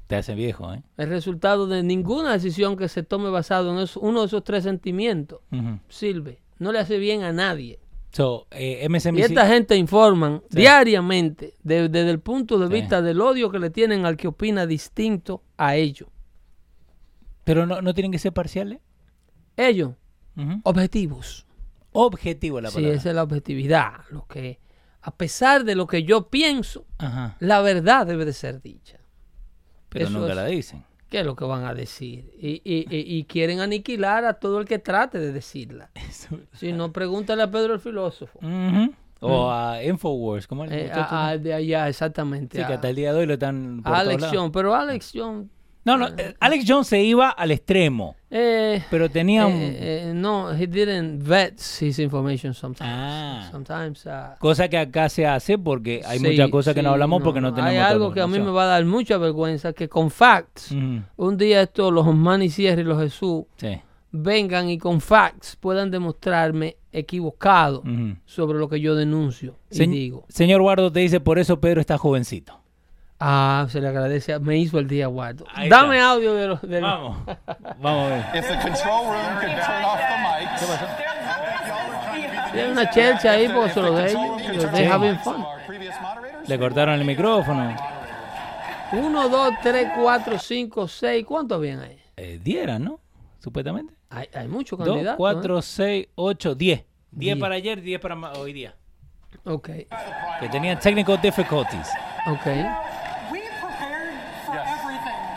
[0.10, 0.82] Te hace viejo, ¿eh?
[0.98, 4.64] El resultado de ninguna decisión que se tome basado en eso- uno de esos tres
[4.64, 5.78] sentimientos Ujú.
[5.88, 6.42] sirve.
[6.58, 7.80] No le hace bien a nadie.
[8.12, 10.58] So, eh, Y esta gente informan Sí.
[10.58, 12.74] diariamente de- desde el punto de Sí.
[12.74, 16.10] vista del odio que le tienen al que opina distinto a ellos.
[17.44, 18.80] Pero no, no tienen que ser parciales.
[19.58, 19.92] Ellos,
[20.36, 20.60] Ujú.
[20.64, 21.46] objetivos.
[21.92, 22.98] Objetivo la Sí, palabra.
[22.98, 23.92] esa es la objetividad.
[24.10, 24.60] Lo que,
[25.04, 27.38] a pesar de lo que yo pienso, Ajá.
[27.40, 28.99] la verdad debe de ser dicha.
[29.90, 30.84] Pero eso nunca es- la dicen.
[31.10, 32.32] ¿Qué es lo que van a decir?
[32.40, 35.90] Y, y- y- y quieren aniquilar a todo el que trate de decirla.
[36.54, 38.40] Si no, pregúntale a Pedro el filósofo.
[39.22, 40.62] O a Infowars, Mm.
[40.72, 41.44] Eh, a- a- ese.
[41.44, 42.58] de allá, exactamente.
[42.60, 44.26] Sí, que a- hasta el día de hoy lo están por a Alex.
[44.32, 44.52] Jones.
[44.54, 45.48] Pero Alex Jones.
[45.98, 50.12] No, no, eh, Alex Jones se iba al extremo, eh, pero tenía un- eh, eh,
[50.16, 52.92] no, he didn't vet his information sometimes.
[52.94, 53.48] Ah.
[53.52, 54.06] Sometimes.
[54.06, 57.42] uh, cosa que acá se hace porque hay sí, muchas cosas que no hablamos porque
[57.42, 60.12] no tenemos Hay algo que a mí me va a dar mucha vergüenza que con
[60.12, 63.80] facts, un día esto, los Manny Sierra y los Jesús Sí.
[64.12, 67.84] vengan y con facts puedan demostrarme equivocado
[68.26, 70.26] sobre lo que yo denuncio y Se- digo.
[70.30, 72.59] Señor Guardo te dice, por eso Pedro está jovencito.
[73.20, 74.40] Ah, se le agradece.
[74.40, 75.46] Me hizo el día, Guardo.
[75.54, 76.12] Ahí Dame está.
[76.12, 76.62] audio de los.
[76.62, 77.18] de Vamos,
[77.82, 78.24] vamos a ver.
[78.36, 80.62] If the control room could turn off the mics.
[82.54, 84.22] Tiene una chelcha ahí porque se lo de ellos.
[84.92, 85.46] Having fun.
[86.48, 87.76] Le cortaron el micrófono.
[88.92, 91.24] Uno, dos, tres, cuatro, cinco, seis.
[91.26, 92.02] ¿Cuántos habían ahí?
[92.18, 93.00] Eh, diera, ¿no?
[93.40, 93.94] Supuestamente.
[94.10, 95.18] Hay, hay muchos Dos, candidatos.
[95.18, 96.80] cuatro, seis, ocho, diez.
[97.12, 97.40] Diez Diez.
[97.40, 98.74] para ayer, diez para ma- hoy día.
[99.46, 99.70] Ok,
[100.40, 101.88] Que tenían technical difficulties.
[102.26, 102.46] ok.
[103.32, 104.16] We prepared
[104.46, 104.58] for everything.
[104.58, 104.58] Guess what, We guys?
[104.58, 104.80] did not prepare.
[104.80, 105.29] Who here would abolish their private health insurance?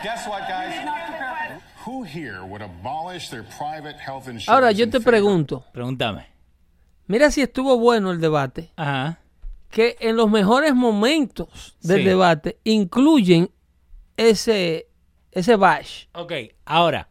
[4.47, 5.65] Ahora yo in te pregunto.
[5.71, 6.27] Pregúntame.
[7.07, 8.71] Mira si estuvo bueno el debate.
[8.75, 9.19] Ajá.
[9.69, 12.05] Que en los mejores momentos del Sí.
[12.05, 13.49] debate incluyen
[14.17, 14.87] ese,
[15.31, 16.05] ese bash.
[16.13, 16.33] Ok,
[16.65, 17.09] ahora.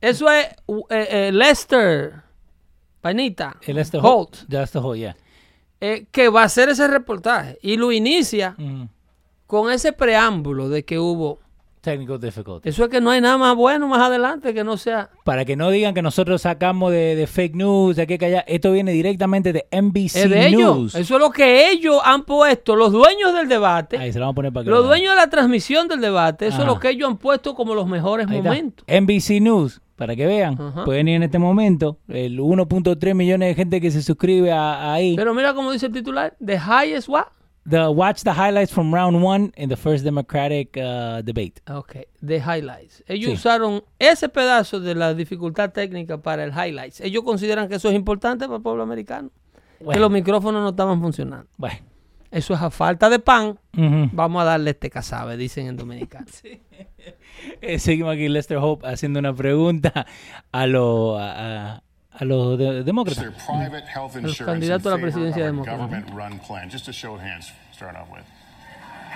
[0.00, 0.56] Eso es eh,
[0.90, 2.22] eh, Lester,
[3.00, 5.16] Panita, El este Holt, está Holt, ya.
[5.80, 7.58] eh, que va a hacer ese reportaje.
[7.62, 8.88] Y lo inicia Ujú.
[9.46, 11.40] con ese preámbulo de que hubo.
[11.84, 12.74] Technical difficulties.
[12.74, 15.10] Eso es que no hay nada más bueno más adelante que no sea.
[15.22, 18.40] Para que no digan que nosotros sacamos de, de fake news, de aquí que allá.
[18.48, 20.76] Esto viene directamente de NBC Es de ellos.
[20.76, 20.94] News.
[20.94, 24.32] Eso es lo que ellos han puesto, los dueños del debate, Ahí se lo vamos
[24.32, 26.46] a poner para que los lo dueños de la transmisión del debate.
[26.46, 28.48] Eso es lo que ellos han puesto como los mejores Ahí está.
[28.48, 28.86] momentos.
[28.88, 30.58] NBC News, para que vean.
[30.60, 30.84] Ajá.
[30.84, 31.98] Pueden ir en este momento.
[32.08, 35.16] El 1.3 millones de gente que se suscribe a, a ahí.
[35.16, 37.26] Pero mira cómo dice el titular: The highest what?
[37.68, 41.62] The, watch the highlights from round one in the first Democratic uh, debate.
[41.70, 43.02] Ok, the highlights.
[43.06, 43.34] Ellos Sí.
[43.36, 47.00] usaron ese pedazo de la dificultad técnica para el highlights.
[47.00, 49.30] Ellos consideran que eso es importante para el pueblo americano.
[49.90, 51.46] Que los micrófonos no estaban funcionando.
[51.56, 51.78] Bueno.
[52.30, 53.58] Eso es a falta de pan.
[54.12, 56.26] Vamos a darle este casabe, dicen en dominicano.
[57.60, 60.06] Eh, seguimos aquí Lester Hope haciendo una pregunta
[60.52, 61.82] a los a, a-
[62.18, 63.24] a los de- demócratas.
[63.46, 65.76] private health insurance in candidatos a la presidencia a demócrata.
[65.78, 66.70] government-run plan.
[66.70, 67.48] Just a show of hands.
[67.48, 68.22] to Start off with.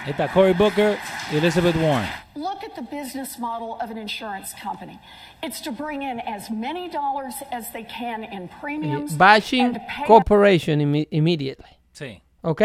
[0.04, 0.96] Ahí está Cory Booker
[1.32, 2.08] y Elizabeth Warren.
[2.36, 4.98] Look at the business model of an insurance company.
[5.42, 9.10] It's to bring in as many dollars as they can in premiums.
[9.12, 11.78] and Bashing corporation imme- immediately.
[11.92, 12.22] Sí.
[12.42, 12.62] ¿Ok?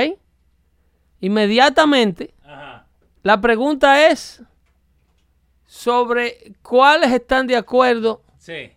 [1.21, 2.33] Inmediatamente,
[3.23, 4.41] la pregunta es
[5.65, 8.71] sobre cuáles están de acuerdo Sí.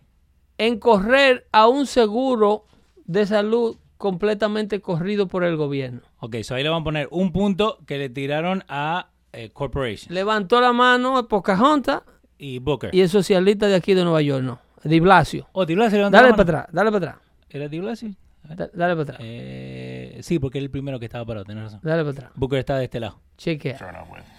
[0.57, 2.65] En correr a un seguro
[3.05, 6.01] de salud completamente corrido por el gobierno.
[6.19, 10.13] Ok, so ahí le van a poner un punto que le tiraron a eh, Corporation
[10.13, 12.01] Levantó la mano Pocahontas
[12.37, 12.93] y Booker.
[12.93, 14.59] y el socialista de aquí de Nueva York, no.
[14.83, 15.47] Di Blasio.
[15.53, 17.23] Oh, Di Blasio levantó Dale la para atrás, dale para atrás.
[17.49, 18.09] ¿Era Di Blasio?
[18.49, 19.17] A da- Dale para atrás.
[19.21, 21.79] Eh, sí, porque era el primero que estaba parado, tenés razón.
[21.83, 22.31] Dale para atrás.
[22.35, 23.19] Booker está de este lado.
[23.37, 23.79] Chequea.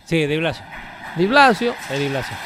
[0.06, 0.64] Sí, Di Blasio.
[1.16, 1.74] Di Blasio.
[1.90, 2.36] Es Di Blasio.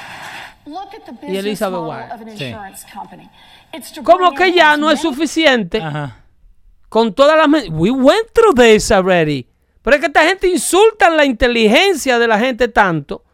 [0.67, 2.11] Look at the Y business Elizabeth model Warren.
[2.13, 2.45] of an Sí.
[2.47, 3.29] insurance company.
[3.73, 6.17] It's to Como que ya no es suficiente Ajá.
[6.89, 7.69] con todas las...
[7.71, 9.49] We went through this already.
[9.83, 13.25] Pero es que esta gente insulta la inteligencia de la gente tanto.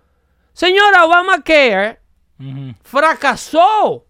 [0.55, 2.01] Señora Obamacare
[2.41, 2.74] Ujú.
[2.83, 4.05] fracasó.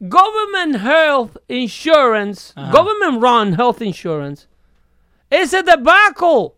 [0.00, 2.52] Government Health Insurance.
[2.72, 4.46] Government Run Health Insurance,
[5.28, 6.54] ese debacle.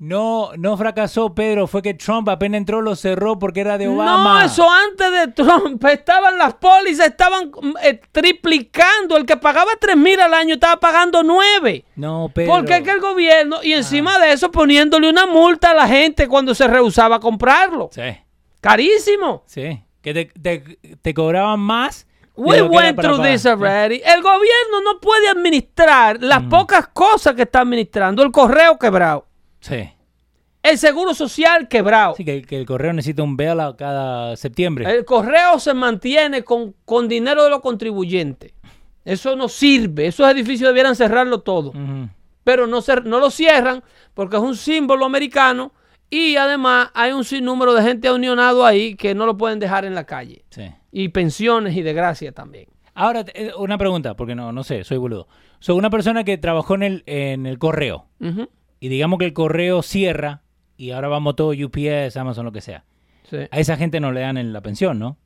[0.00, 1.66] No, no fracasó, Pedro.
[1.66, 4.44] Fue que Trump apenas entró lo cerró porque era de No, Obama.
[4.44, 5.84] eso antes de Trump.
[5.86, 9.16] Estaban las pólizas, estaban mm, eh, triplicando.
[9.16, 11.84] El que pagaba 3 mil al año estaba pagando 9.
[11.96, 12.52] No, Pedro.
[12.54, 16.28] Porque es que el gobierno, y encima de eso poniéndole una multa a la gente
[16.28, 17.90] cuando se rehusaba a comprarlo.
[17.92, 18.02] Sí,
[18.60, 19.42] Carísimo.
[19.46, 19.82] sí.
[20.00, 22.06] Que te, te, te cobraban más.
[22.36, 24.00] We went through this already.
[24.04, 28.22] El gobierno no puede administrar las pocas cosas que está administrando.
[28.22, 29.26] El correo quebrado.
[29.60, 29.90] Sí.
[30.62, 32.14] El seguro social quebrado.
[32.16, 34.90] Sí, que, que el correo necesita un bailout cada septiembre.
[34.90, 38.52] El correo se mantiene con, con dinero de los contribuyentes.
[39.04, 40.06] Eso no sirve.
[40.06, 41.72] Esos edificios debieran cerrarlo todo.
[42.44, 43.82] Pero no, no lo cierran
[44.14, 45.72] porque es un símbolo americano
[46.10, 49.94] y además hay un sinnúmero de gente unionado ahí que no lo pueden dejar en
[49.94, 50.44] la calle.
[50.50, 50.64] Sí.
[50.90, 52.66] Y pensiones y desgracia también.
[52.94, 55.28] Ahora, eh, una pregunta, porque no, no sé, soy boludo.
[55.60, 58.06] Soy una persona que trabajó en el, en el correo.
[58.80, 60.42] Y digamos que el correo cierra
[60.76, 62.84] y ahora vamos todo UPS, Amazon, lo que sea.
[63.24, 63.36] Sí.
[63.50, 65.16] A esa gente no le dan en la pensión, ¿no?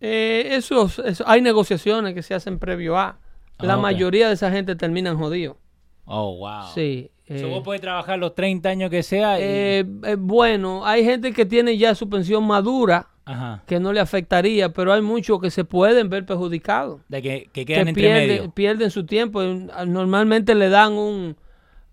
[0.00, 3.18] Eh, eso, eso- hay negociaciones que se hacen previo a.
[3.60, 3.82] La Ah, ok.
[3.82, 5.56] mayoría de esa gente terminan jodidos.
[6.04, 6.66] Oh, wow.
[6.74, 7.10] Sí.
[7.26, 9.42] eh, So, vos podés trabajar los 30 años que sea y...
[9.42, 13.62] eh, eh, bueno, hay gente que tiene ya su pensión madura Ajá.
[13.66, 17.00] que no le afectaría, pero hay muchos que se pueden ver perjudicados.
[17.08, 18.50] De que, que Que quedan entre pierden, medio.
[18.52, 19.42] pierden su tiempo.
[19.42, 21.36] Normalmente le dan un,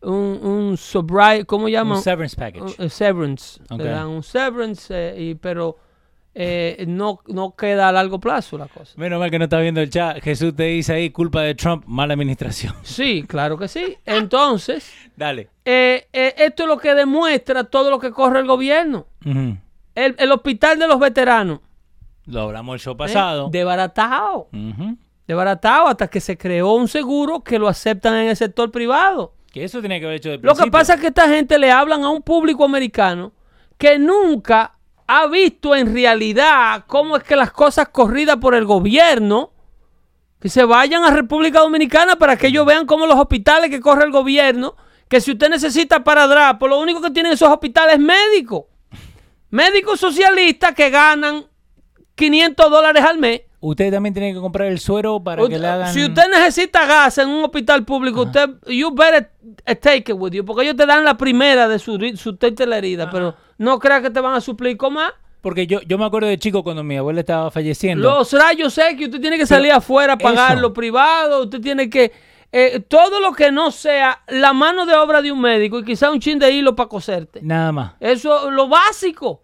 [0.04, 1.98] un, un sobri- ¿cómo llaman?
[1.98, 2.76] Un severance package.
[2.80, 3.60] Un- eh, severance.
[3.70, 3.80] Ok.
[3.80, 5.78] Le dan un severance, eh, y, pero
[6.36, 8.94] eh, no, no queda a largo plazo la cosa.
[8.98, 10.20] Menos mal que no está viendo el chat.
[10.22, 12.74] Jesús te dice ahí, culpa de Trump, mala administración.
[12.84, 13.98] Sí, claro que sí.
[14.06, 15.50] Entonces, Dale.
[15.66, 19.06] eh, eh, esto es lo que demuestra todo lo que corre el gobierno.
[19.24, 21.60] El, el hospital de los veteranos.
[22.26, 23.50] Lo hablamos el show pasado.
[23.52, 24.48] Desbaratado.
[24.54, 24.98] Ujú.
[25.28, 29.34] Desbaratado hasta que se creó un seguro que lo aceptan en el sector privado.
[29.54, 31.72] Que eso tiene que haber hecho de Lo que pasa es que esta gente le
[31.72, 33.34] hablan a un público americano
[33.78, 34.76] que nunca
[35.06, 39.52] ha visto en realidad cómo es que las cosas corridas por el gobierno,
[40.42, 44.06] que se vayan a República Dominicana para que ellos vean cómo los hospitales que corre
[44.06, 44.76] el gobierno,
[45.08, 48.64] que si usted necesita para pues lo único que tienen esos hospitales es médicos.
[49.52, 51.46] Médicos socialistas que ganan
[52.16, 53.42] 500 dólares al mes.
[53.66, 55.94] Usted también tiene que comprar el suero para que le hagan...
[55.94, 59.32] Si usted necesita gas en un hospital público, usted, you better
[59.80, 62.38] take it with you, porque ellos te dan la primera de su, su
[62.68, 65.14] la herida, pero no creas que te van a suplir con más.
[65.40, 68.04] Porque yo, yo me acuerdo de chico cuando mi abuela estaba falleciendo.
[68.04, 72.12] Los rayos X, usted tiene que salir afuera a pagar lo privado, usted tiene que...
[72.52, 76.12] eh, todo lo que no sea la mano de obra de un médico y quizá
[76.12, 77.40] un chin de hilo para coserte.
[77.42, 77.94] Nada más.
[78.02, 79.43] Eso es lo básico.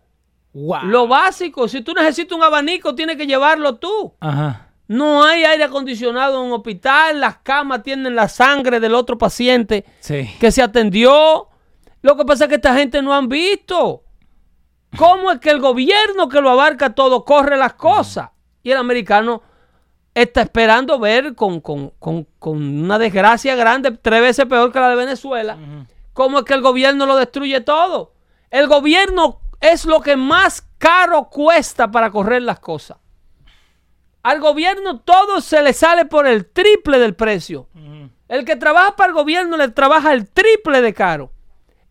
[0.54, 0.84] Wow.
[0.86, 1.68] Lo básico.
[1.68, 4.14] Si tú necesitas un abanico, tienes que llevarlo tú.
[4.20, 4.68] Ajá.
[4.88, 9.86] No hay aire acondicionado en un hospital, las camas tienen la sangre del otro paciente
[10.00, 10.28] Sí.
[10.40, 11.48] que se atendió.
[12.02, 14.04] Lo que pasa es que esta gente no han visto
[14.98, 18.30] cómo es que el gobierno que lo abarca todo corre las cosas.
[18.64, 19.44] Y el americano
[20.16, 24.90] está esperando ver con, con- con- con una desgracia grande, tres veces peor que la
[24.90, 25.56] de Venezuela,
[26.14, 28.14] cómo es que el gobierno lo destruye todo.
[28.50, 32.98] El gobierno es lo que más caro cuesta para correr las cosas.
[34.24, 37.68] Al gobierno todo se le sale por el triple del precio.
[38.28, 41.32] El que trabaja para el gobierno le trabaja el triple de caro.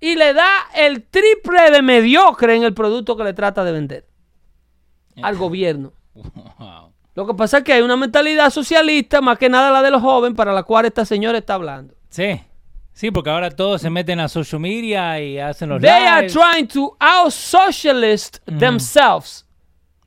[0.00, 4.06] Y le da el triple de mediocre en el producto que le trata de vender.
[5.20, 5.92] Al gobierno.
[7.14, 10.00] Lo que pasa es que hay una mentalidad socialista, más que nada la de los
[10.00, 11.94] jóvenes, para la cual esta señora está hablando.
[12.10, 12.40] Sí.
[12.98, 16.66] Sí, porque ahora todos se meten a social media y hacen los They are trying
[16.66, 19.46] to out socialist themselves.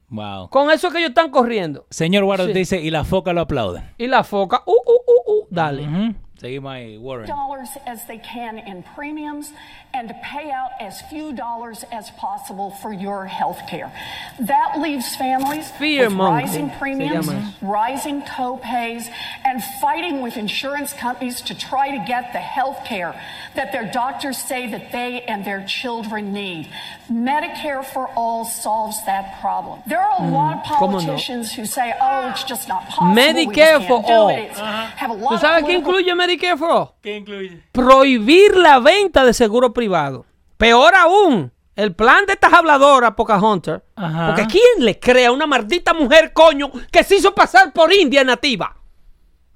[0.10, 0.50] Wow.
[0.50, 1.88] Con eso es que ellos están corriendo.
[1.90, 2.52] Señor Guardo Sí.
[2.52, 3.90] dice, y la foca lo aplauden.
[3.98, 5.84] Y la foca, uh, uh, uh, uh, dale.
[5.84, 6.16] Ujú.
[6.42, 7.28] Seguimos ahí, Warren.
[7.28, 9.54] dollars as they can in premiums
[9.94, 13.92] and to pay out as few dollars as possible for your health care.
[14.40, 17.30] That leaves families Fear with mongering, rising premiums,
[17.62, 19.08] rising co-pays,
[19.46, 23.14] and fighting with insurance companies to try to get the health care
[23.54, 26.70] that their doctors say that they and their children need.
[27.12, 29.82] Medicare for all solves that problem.
[29.86, 30.34] There are a hmm.
[30.34, 31.06] lot of ¿cómo no?
[31.06, 33.14] politicians who say, oh, it's just not possible.
[33.14, 34.30] we Medicare for can't do all.
[34.30, 34.40] it.
[34.40, 35.24] It's- have a uh-huh.
[35.24, 37.64] lot ¿Tú of sabes qué political incluye Medicare ¿Qué incluye?
[37.72, 40.26] prohibir la venta de seguro privado.
[40.58, 44.28] Peor aún, el plan de estas habladoras, Pocahontas, Ajá.
[44.28, 48.24] porque ¿quién le crea a una maldita mujer, coño, que se hizo pasar por india
[48.24, 48.76] nativa?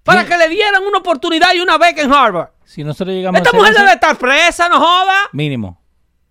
[0.03, 0.27] Para Sí.
[0.29, 2.49] que le dieran una oportunidad y una beca en Harvard.
[2.63, 5.29] Si nosotros llegamos Esta a mujer eso, debe estar presa, no joda.
[5.33, 5.81] Mínimo.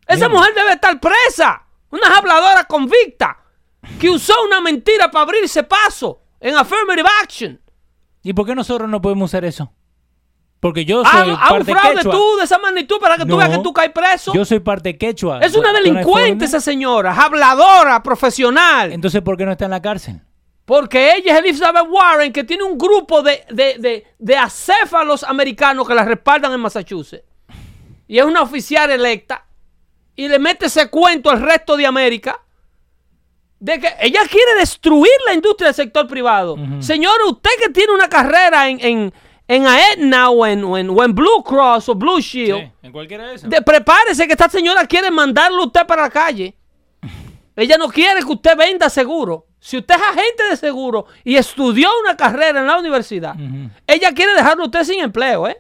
[0.07, 0.39] Esa Mínimo.
[0.41, 1.63] mujer debe estar presa.
[1.91, 3.39] Una habladora convicta
[4.01, 7.61] que usó una mentira para abrirse paso en affirmative action.
[8.23, 9.73] ¿Y por qué nosotros no podemos usar eso?
[10.65, 12.13] Porque yo soy Haz haz un parte fraude quechua.
[12.13, 14.33] tú de esa magnitud para que tú veas que tú caes preso.
[14.33, 15.41] Yo soy parte quechua.
[15.41, 18.91] Es una ¿Tú no hay delincuente esa señora, habladora, profesional.
[18.91, 20.23] Entonces, ¿por qué no está en la cárcel?
[20.65, 25.87] Porque ella es Elizabeth Warren, que tiene un grupo de, de, de, de acéfalos americanos
[25.87, 27.27] que la respaldan en Massachusetts.
[28.09, 29.45] Y es una oficial electa.
[30.17, 32.41] Y le mete ese cuento al resto de América.
[33.61, 36.57] De que ella quiere destruir la industria del sector privado.
[36.81, 39.15] Señora, usted que tiene una carrera en, en,
[39.47, 42.71] en Aetna o en, o en- o en Blue Cross o Blue Shield.
[42.83, 43.51] en cualquiera de esos.
[43.51, 46.57] De- prepárese que esta señora quiere mandarlo usted para la calle.
[47.57, 49.47] Ella no quiere que usted venda seguro.
[49.61, 53.35] Si usted es agente de seguro y estudió una carrera en la universidad,
[53.87, 55.57] ella quiere dejarlo usted sin empleo, ¿eh?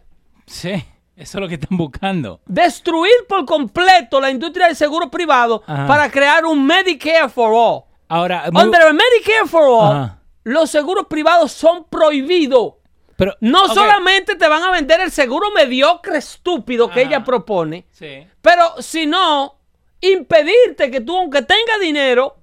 [0.46, 0.72] Sí,
[1.16, 2.40] eso es lo que están buscando.
[2.44, 5.86] Destruir por completo la industria del seguro privado Ajá.
[5.86, 7.84] para crear un Medicare for all.
[8.08, 10.18] Ahora, muy- Under Medicare for all, Ajá.
[10.42, 12.74] los seguros privados son prohibidos.
[13.16, 17.08] Pero, No solamente te van a vender el seguro mediocre estúpido que Ajá.
[17.08, 18.26] ella propone, Sí.
[18.42, 19.54] pero sino
[20.00, 22.36] impedirte que tú, aunque tenga dinero,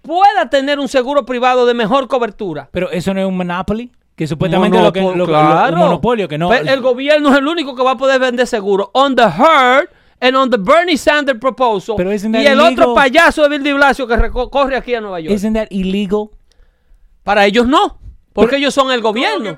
[0.00, 2.68] pueda tener un seguro privado de mejor cobertura.
[2.72, 3.90] Pero eso no es un monopoly.
[4.14, 5.74] Que supuestamente lo que, lo, Monopo- lo- claro.
[5.74, 6.50] un monopolio que no.
[6.50, 8.90] Pero el gobierno es el único que va a poder vender seguro.
[8.92, 9.88] On the herd
[10.20, 11.96] and on the Bernie Sanders proposal.
[11.96, 12.60] Pero y el illegal?
[12.72, 15.34] otro payaso de Bill de Blasio que corre aquí a Nueva York.
[15.34, 16.28] Isn't that illegal?
[17.22, 17.98] Para ellos no.
[18.32, 19.56] Porque ellos son el gobierno.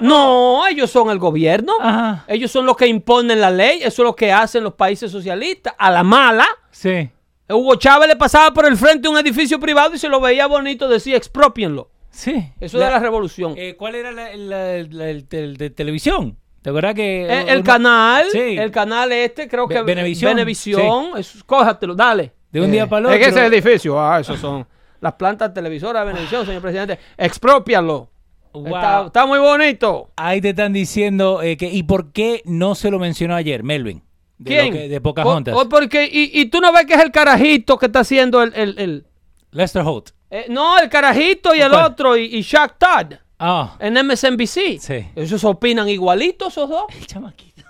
[0.00, 1.74] No, ellos son el gobierno.
[1.80, 2.24] Ajá.
[2.28, 3.78] Ellos son los que imponen la ley.
[3.82, 5.74] Eso es lo que hacen los países socialistas.
[5.78, 6.46] A la mala.
[6.70, 7.10] Sí.
[7.48, 10.46] Hugo Chávez le pasaba por el frente de un edificio privado y se lo veía
[10.46, 11.90] bonito, decía expropienlo.
[12.10, 12.50] Sí.
[12.58, 13.54] Eso de la revolución.
[13.56, 16.36] Eh, ¿Cuál era la, la- la- el, de televisión?
[16.62, 17.22] ¿Te acuerdas que.
[17.24, 18.38] el, el uno- canal, Sí.
[18.58, 22.32] el canal este, creo que Be- Venevisión, Venevisión, eso- cójatelo, dale.
[22.50, 23.44] De un día para el Es que otro.
[23.44, 24.66] ese edificio, ah, esos son
[25.00, 26.98] las plantas televisoras de Venevisión, señor presidente.
[27.16, 28.08] Expropialo.
[28.52, 28.66] Wow.
[28.66, 30.10] Está, está muy bonito.
[30.16, 31.68] Ahí te están diciendo eh, que.
[31.70, 34.02] ¿Y por qué no se lo mencionó ayer, Melvin?
[34.38, 34.72] De ¿Quién?
[34.72, 35.54] que- de Pocahontas.
[35.54, 38.42] O- o porque, y, y tú no ves que es el carajito que está haciendo
[38.42, 38.52] el...
[38.54, 39.06] el- el-
[39.50, 40.10] Lester Holt.
[40.30, 41.84] eh, no, el carajito y el ¿Cuál?
[41.86, 43.76] otro, y, y Shaq Todd Ah.
[43.80, 44.78] en MSNBC.
[44.80, 45.06] Sí.
[45.14, 46.84] Esos opinan igualitos, esos dos.
[46.94, 47.62] El chamaquito.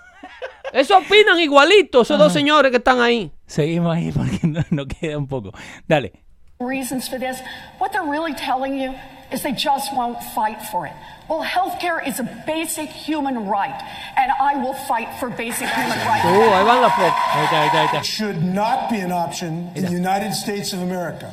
[0.73, 3.31] Esos opinan igualitos, esos dos señores que están ahí.
[3.45, 5.51] Seguimos ahí porque no, no queda un poco.
[5.87, 6.13] Dale.
[6.59, 7.39] Reasons for this.
[7.77, 8.95] What they're really telling you
[9.31, 10.93] is they just won't fight for it.
[11.29, 13.79] Well, healthcare is a basic human right,
[14.17, 16.25] and I will fight for basic human rights.
[16.25, 17.13] Oh, ahí van las fotos.
[17.13, 18.03] Ahí está, ahí está, ahí está.
[18.03, 21.31] should not be an option in the United States of America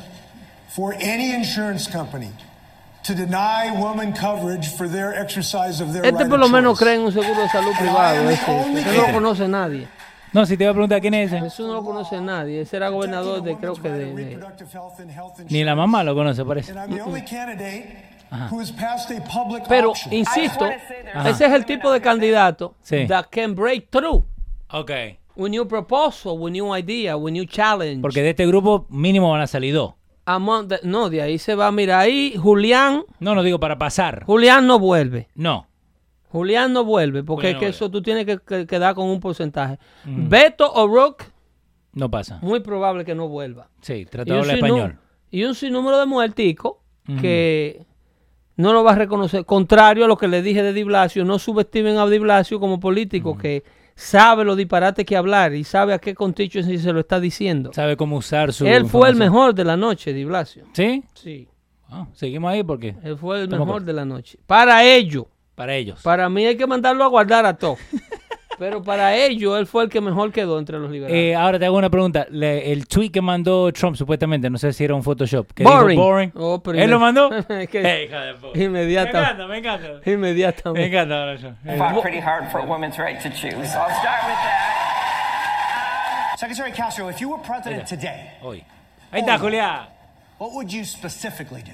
[0.67, 2.31] for any insurance company
[3.03, 6.95] to deny women coverage for their exercise of their Este right por lo menos cree
[6.95, 8.29] en un seguro de salud privado.
[8.29, 9.87] Ese, ese no lo conoce nadie.
[10.35, 11.45] No, si te iba a preguntar quién es ese.
[11.47, 12.59] Eso no lo conoce nadie.
[12.61, 14.37] Ese era gobernador de, creo que de...
[15.49, 16.73] Ni la mamá lo conoce, parece.
[19.69, 23.05] Pero, insisto, ese es el tipo de candidato Sí.
[23.07, 24.23] that can break through
[24.71, 24.91] Ok.
[25.35, 28.01] with new proposal, with new idea, with new challenge.
[28.01, 29.93] Porque de este grupo mínimo van a salir dos.
[30.25, 34.23] Among the- no, de ahí se va, mira, ahí Julián, No, no digo para pasar.
[34.25, 35.27] Julián no vuelve.
[35.35, 35.67] No.
[36.35, 39.07] Julián no vuelve, porque Julián es que no eso tú tienes que, que- quedar con
[39.07, 39.79] un porcentaje.
[40.05, 41.25] Beto O'Rourke,
[41.93, 42.39] No pasa.
[42.41, 43.69] muy probable que no vuelva.
[43.81, 44.97] Sí, tratado de español.
[45.31, 46.73] y un sinnúmero de muerticos
[47.21, 47.85] que
[48.57, 49.45] no lo va a reconocer.
[49.45, 52.79] Contrario a lo que le dije de Di Blasio, no subestimen a Di Blasio como
[52.79, 53.63] político que
[53.95, 57.71] sabe los disparates que hablar y sabe a qué constituency se lo está diciendo.
[57.73, 58.65] Sabe cómo usar su.
[58.65, 60.65] Él fue el mejor de la noche, Di Blasio.
[60.73, 61.03] ¿Sí?
[61.13, 61.47] Sí,
[61.87, 62.95] Ah, seguimos ahí porque.
[63.03, 64.39] él fue el Estamos mejor de la noche.
[64.47, 65.25] Para ellos,
[65.55, 66.01] Para ellos.
[66.03, 67.79] para mí hay que mandarlo a guardar a todos.
[68.57, 71.13] Pero para ellos, él fue el que mejor quedó entre los liberales.
[71.17, 72.25] Eh, ahora te hago una pregunta.
[72.29, 75.51] Le- el tweet que mandó Trump, supuestamente, no sé si era un Photoshop.
[75.51, 75.89] Que Boring.
[75.89, 76.31] Dijo boring.
[76.35, 77.33] Oh, pero ¿Él lo inme- mandó?
[77.49, 78.57] Es que- Eh, hija de puta.
[78.57, 79.87] Inmediata- Me encanta, me encanta.
[80.05, 80.87] Me Inmediatamente.
[80.87, 81.49] encanta ahora yo.
[81.77, 83.51] Fought pretty hard for a woman's right to choose.
[83.67, 86.37] So I'll start with that.
[86.39, 88.63] Secretary Castro, if you were president today, Hoy.
[89.11, 89.87] Ahí está, Julián.
[90.37, 91.73] what would you specifically do?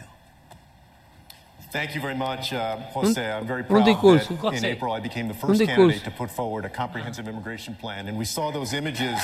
[1.71, 3.17] Thank you very much, uh, Jose.
[3.21, 4.35] I'm very un proud discurso.
[4.41, 4.65] that in.
[4.65, 5.75] April I became the Un first discurso.
[5.75, 8.07] candidate to put forward a comprehensive immigration plan.
[8.09, 9.17] And we saw those images.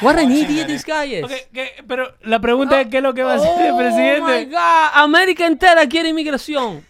[0.00, 1.24] What an idiot this guy is.
[1.24, 3.76] Ok, que- pero la pregunta es: ¿qué es lo que va a hacer el Oh
[3.76, 4.44] my presidente?
[4.46, 6.84] God, América entera quiere inmigración.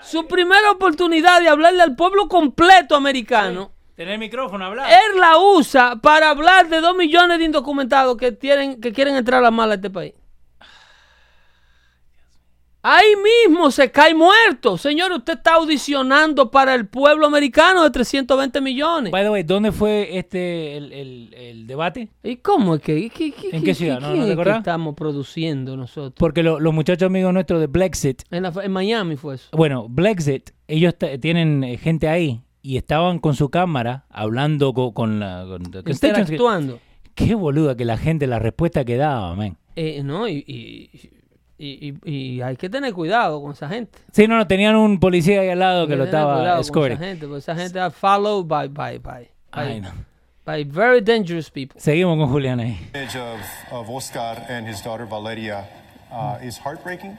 [0.00, 4.88] Su primera oportunidad de hablarle al pueblo completo americano, Tener micrófono, hablar.
[4.90, 9.38] él la usa para hablar de dos millones de indocumentados que, tienen, que quieren entrar
[9.38, 10.12] a la mala a este país.
[12.84, 13.14] Ahí
[13.46, 14.76] mismo se cae muerto.
[14.76, 19.12] Señor, usted está audicionando para el pueblo americano de 320 millones.
[19.12, 22.08] By the way, ¿dónde fue este el, el- el debate?
[22.24, 23.08] ¿Y cómo es que?
[23.08, 24.00] qué- qué- ¿En qué ciudad?
[24.00, 24.58] ¿No- no quién te es que acordás?
[24.58, 26.14] estamos produciendo nosotros?
[26.18, 29.48] Porque lo- los muchachos amigos nuestros de Brexit, En, la- en Miami fue eso.
[29.52, 35.20] bueno, Brexit, ellos tienen eh, gente ahí y estaban con su cámara hablando co- con,
[35.20, 36.18] la con constituents.
[36.18, 36.80] Interactuando.
[37.14, 39.56] Qué boluda que la gente, la respuesta que daba, man.
[39.76, 40.90] Eh, no, y, y,
[41.66, 43.98] y- y- y hay que tener cuidado con esa gente.
[44.12, 46.96] Sí, no, no, tenían un policía ahí al lado Hay que lo estaba escorting.
[46.96, 49.90] esa gente, porque esa gente are followed by, by, by, by, no.
[50.44, 51.80] by very dangerous people.
[51.80, 52.76] Seguimos con Julián ahí.
[52.94, 53.40] Image of,
[53.70, 55.64] of Oscar and his daughter Valeria
[56.10, 57.16] uh, is heartbreaking.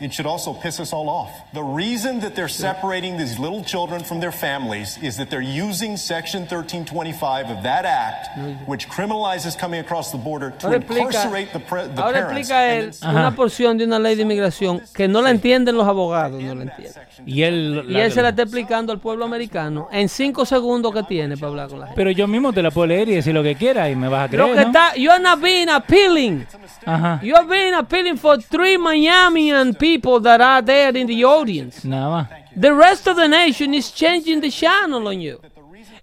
[0.00, 1.30] It should also piss us all off.
[1.52, 5.96] The reason that they're separating these little children from their families is that they're using
[5.96, 8.28] Section 1325 of that act,
[8.66, 12.48] which criminalizes coming across the border, to Ahora incarcerate the, pre- the ahora parents.
[12.50, 15.86] explica él and una porción de una ley de inmigración que no la entienden los
[15.86, 17.02] abogados, no la entienden.
[17.26, 21.02] Y él, Y él se la está explicando al pueblo americano en cinco segundos que
[21.02, 21.96] tiene para hablar con la gente.
[21.96, 24.30] Pero yo mismo te la puedo leer y decir lo que quiera y me vas
[24.30, 24.66] a Lo creer, que ¿no?
[24.68, 26.46] está, you are not being appealing.
[26.86, 27.20] Ajá.
[27.22, 31.86] You are being appealing for three Miamian people that are there in the audience.
[31.86, 32.28] Nada más.
[32.60, 35.40] The rest of the nation is changing the channel on you.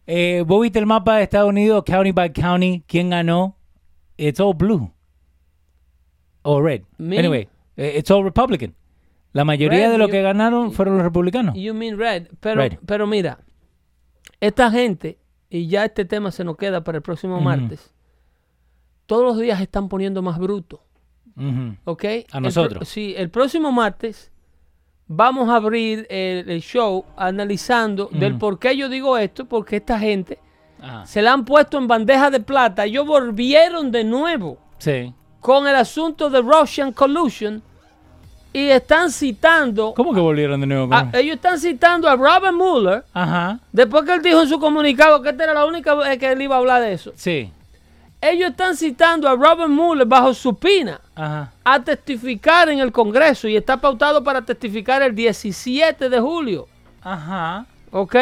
[0.05, 2.83] Eh, ¿Vos viste el mapa de Estados Unidos, county by county?
[2.87, 3.55] ¿Quién ganó?
[4.17, 4.91] It's all blue.
[6.43, 6.83] O red.
[6.97, 7.17] Me?
[7.17, 8.73] Anyway, eh, it's all Republican.
[9.33, 11.55] La mayoría Red, de los que ganaron fueron los republicanos.
[11.55, 12.27] You mean red.
[12.39, 12.79] Pero, Red.
[12.85, 13.39] pero mira,
[14.39, 15.19] esta gente,
[15.49, 17.43] y ya este tema se nos queda para el próximo Ujú.
[17.43, 17.93] martes,
[19.05, 20.39] todos los días están poniendo más
[21.37, 21.75] Ujú.
[21.85, 22.03] ¿Ok?
[22.31, 22.87] A El nosotros.
[22.89, 24.31] sí, el próximo martes
[25.07, 29.97] vamos a abrir el, el show analizando del por qué yo digo esto, porque esta
[29.99, 30.39] gente
[30.81, 31.05] Ajá.
[31.05, 32.85] se la han puesto en bandeja de plata.
[32.85, 35.13] Ellos volvieron de nuevo Sí.
[35.39, 37.61] con el asunto de Russian collusion
[38.53, 40.93] y están citando, ¿Cómo que volvieron de nuevo?
[40.93, 43.59] a- ellos están citando a Robert Mueller Ajá.
[43.71, 46.41] después que él dijo en su comunicado que esta era la única vez que él
[46.41, 47.11] iba a hablar de eso.
[47.15, 47.51] Sí.
[48.29, 51.51] Ellos están citando a Robert Mueller bajo supina Ajá.
[51.63, 56.67] a testificar en el Congreso y está pautado para testificar el 17 de julio.
[57.01, 57.65] Ajá.
[57.91, 58.15] ¿Ok?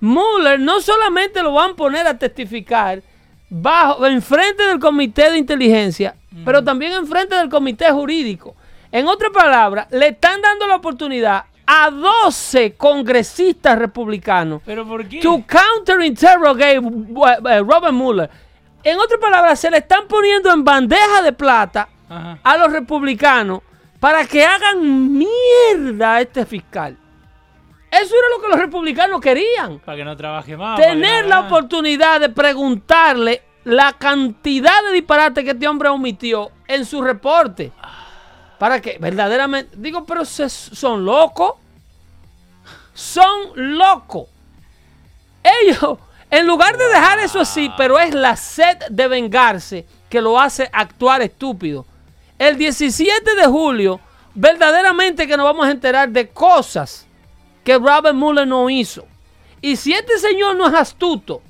[0.00, 3.02] Mueller no solamente lo van a poner a testificar
[3.48, 8.54] bajo, enfrente del comité de inteligencia, pero también enfrente del comité jurídico.
[8.92, 15.20] En otras palabras, le están dando la oportunidad a 12 congresistas republicanos ¿Pero por qué?
[15.20, 18.30] to counter interrogate Robert Mueller.
[18.86, 22.38] En otras palabras, se le están poniendo en bandeja de plata Ajá.
[22.44, 23.60] a los republicanos
[23.98, 26.96] para que hagan mierda a este fiscal.
[27.90, 29.80] Eso era lo que los republicanos querían.
[29.80, 30.78] Para que no trabaje más.
[30.78, 36.84] Tener no la oportunidad de preguntarle la cantidad de disparates que este hombre omitió en
[36.84, 37.72] su reporte.
[38.58, 39.76] Para que verdaderamente...
[39.76, 41.54] Digo, pero se- son locos.
[42.94, 44.28] Son locos.
[45.42, 45.98] Ellos,
[46.30, 50.68] en lugar de dejar eso así, pero es la sed de vengarse que lo hace
[50.72, 51.86] actuar estúpido.
[52.38, 54.00] El 17 de julio,
[54.34, 57.06] verdaderamente que nos vamos a enterar de cosas
[57.64, 59.06] que Robert Mueller no hizo.
[59.60, 61.42] Y si este señor no es astuto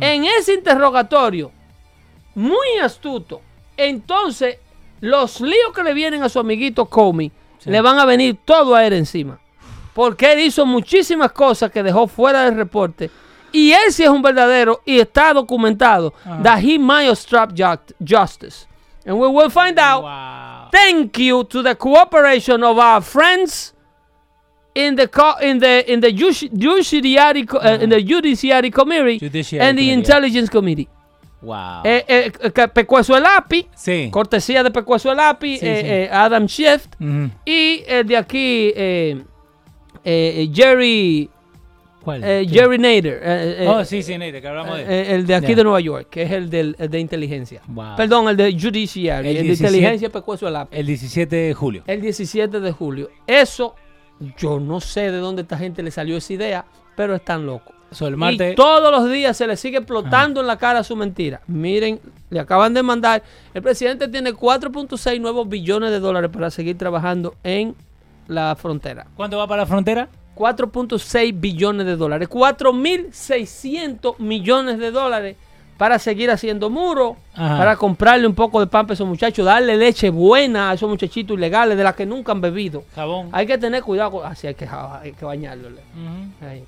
[0.00, 1.52] en ese interrogatorio,
[2.34, 3.42] muy astuto,
[3.76, 4.58] entonces
[5.00, 7.30] los líos que le vienen a su amiguito Comey
[7.64, 9.38] le van a venir todo a él encima.
[9.94, 13.10] Porque él hizo muchísimas cosas que dejó fuera del reporte.
[13.56, 18.66] Y él sí es un verdadero y está documentado that he might obstruct ju- justice.
[19.06, 20.02] And we will find out.
[20.02, 20.68] Wow.
[20.72, 23.72] Thank you to the cooperation of our friends
[24.74, 29.64] in the co- in the in the judici- judiciary uh, in the judiciary committee Judiciary
[29.64, 29.92] and the committee.
[29.92, 30.88] intelligence committee.
[31.40, 31.82] Wow.
[31.84, 34.10] Eh, eh, eh, Pecueso el API, sí.
[34.10, 35.86] cortesía de Pecueso el API, Sí, eh, sí.
[35.88, 36.86] eh, Adam Schiff
[37.46, 39.22] y el de aquí eh,
[40.04, 41.30] eh, Jerry
[42.06, 42.22] ¿Cuál?
[42.22, 42.46] eh.
[42.48, 43.20] Jerry Nader.
[43.20, 44.90] eh, eh, Oh, sí, sí, Neide, que hablamos de él.
[44.90, 47.62] eh, el de aquí de Nueva York, que es el, del, el de inteligencia.
[47.66, 47.96] Wow.
[47.96, 50.76] Perdón, el de judiciary, el, El de 17 inteligencia Pecueso el API.
[50.78, 51.82] El 17 de julio.
[51.88, 53.10] el 17 de julio.
[53.26, 53.74] Eso,
[54.38, 57.74] yo no sé de dónde esta gente le salió esa idea, pero están locos.
[57.90, 61.40] So, el Y todos los días se le sigue explotando en la cara su mentira.
[61.48, 62.00] Miren,
[62.30, 63.22] le acaban de mandar.
[63.52, 67.74] El presidente tiene 4.6 nuevos billones de dólares para seguir trabajando en
[68.28, 69.06] la frontera.
[69.16, 70.08] ¿Cuánto va para la frontera?
[70.36, 72.28] 4.6 billones de dólares.
[72.28, 75.36] 4.600 millones de dólares
[75.76, 77.58] para seguir haciendo muros, Ajá.
[77.58, 81.36] para comprarle un poco de pan a esos muchachos, darle leche buena a esos muchachitos
[81.36, 82.84] ilegales de las que nunca han bebido.
[82.94, 83.28] Jabón.
[83.32, 84.26] Hay que tener cuidado con...
[84.26, 85.68] Así hay que, hay que bañarlo.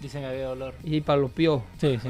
[0.01, 0.75] Dicen que había dolor.
[0.85, 1.63] Y para los piojos.
[1.79, 2.09] Sí, sí.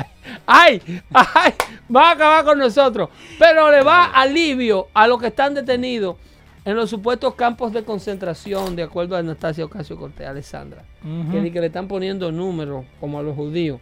[0.46, 0.82] ¡Ay!
[1.12, 1.52] ¡Ay!
[1.94, 3.08] Va a acabar con nosotros.
[3.38, 6.16] Pero le va alivio a los que están detenidos
[6.64, 10.84] en los supuestos campos de concentración, de acuerdo a Anastasia Ocasio Cortés, Alessandra.
[11.30, 13.80] Que, di que le están poniendo números, como a los judíos.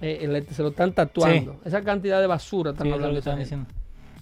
[0.00, 1.60] Eh, le- se lo están tatuando.
[1.64, 3.12] Esa cantidad de basura están Sí, hablando.
[3.14, 3.66] que están diciendo.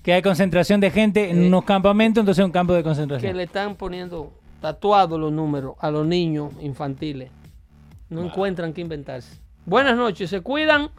[0.02, 3.36] Que hay concentración de gente en Eh, unos campamentos, entonces un campo de Que concentración.
[3.36, 7.30] le están poniendo tatuados los números a los niños infantiles.
[8.10, 9.38] No encuentran qué inventarse.
[9.64, 10.90] Buenas noches, se cuidan.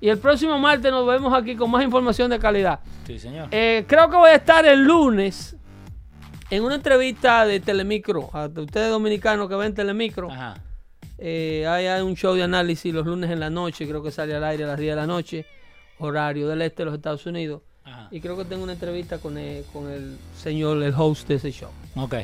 [0.00, 2.78] Y el próximo martes nos vemos aquí con más información de calidad.
[3.04, 3.48] Sí, señor.
[3.50, 5.56] Eh, creo que voy a estar el lunes
[6.50, 8.30] en una entrevista de Telemicro.
[8.32, 10.30] A ustedes dominicanos que ven Telemicro.
[10.30, 10.56] Ajá.
[11.18, 13.86] Eh, hay, un show de análisis los lunes en la noche.
[13.86, 15.46] Creo que sale al aire a las 10 de la noche.
[15.98, 17.62] Horario del este de los Estados Unidos.
[17.84, 18.08] Ajá.
[18.10, 21.50] Y creo que tengo una entrevista con el, con el señor, el host de ese
[21.50, 21.70] show.
[21.96, 22.14] Ok.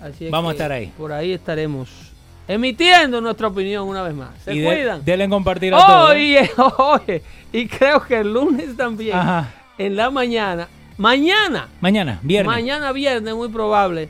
[0.00, 0.92] Así es Vamos a estar ahí.
[0.96, 2.14] Por ahí estaremos
[2.46, 4.30] emitiendo nuestra opinión una vez más.
[4.44, 5.04] Se y de- cuidan.
[5.04, 6.12] denle en compartir a todos.
[6.12, 6.14] ¿eh?
[6.14, 7.22] Oye, oye,
[7.52, 9.52] y creo que el lunes también, Ajá.
[9.78, 11.68] en la mañana, Mañana.
[11.80, 12.54] Mañana, viernes.
[12.54, 14.08] Mañana viernes, muy probable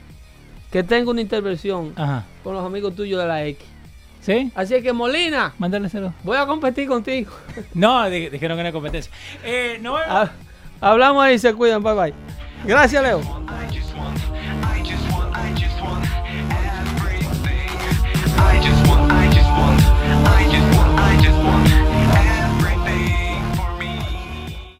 [0.75, 1.95] que tenga una intervención
[2.43, 3.65] con los amigos tuyos de la X.
[4.21, 4.51] ¿Sí?
[4.57, 5.55] Así que Molina.
[5.57, 5.89] Mándale.
[6.25, 7.31] Voy a competir contigo.
[7.75, 9.13] no, dijeron que no hay competencia.
[9.45, 10.31] Eh, ah,
[10.81, 12.15] hablamos ahí, se cuidan, bye bye.
[12.65, 13.21] Gracias, Leo.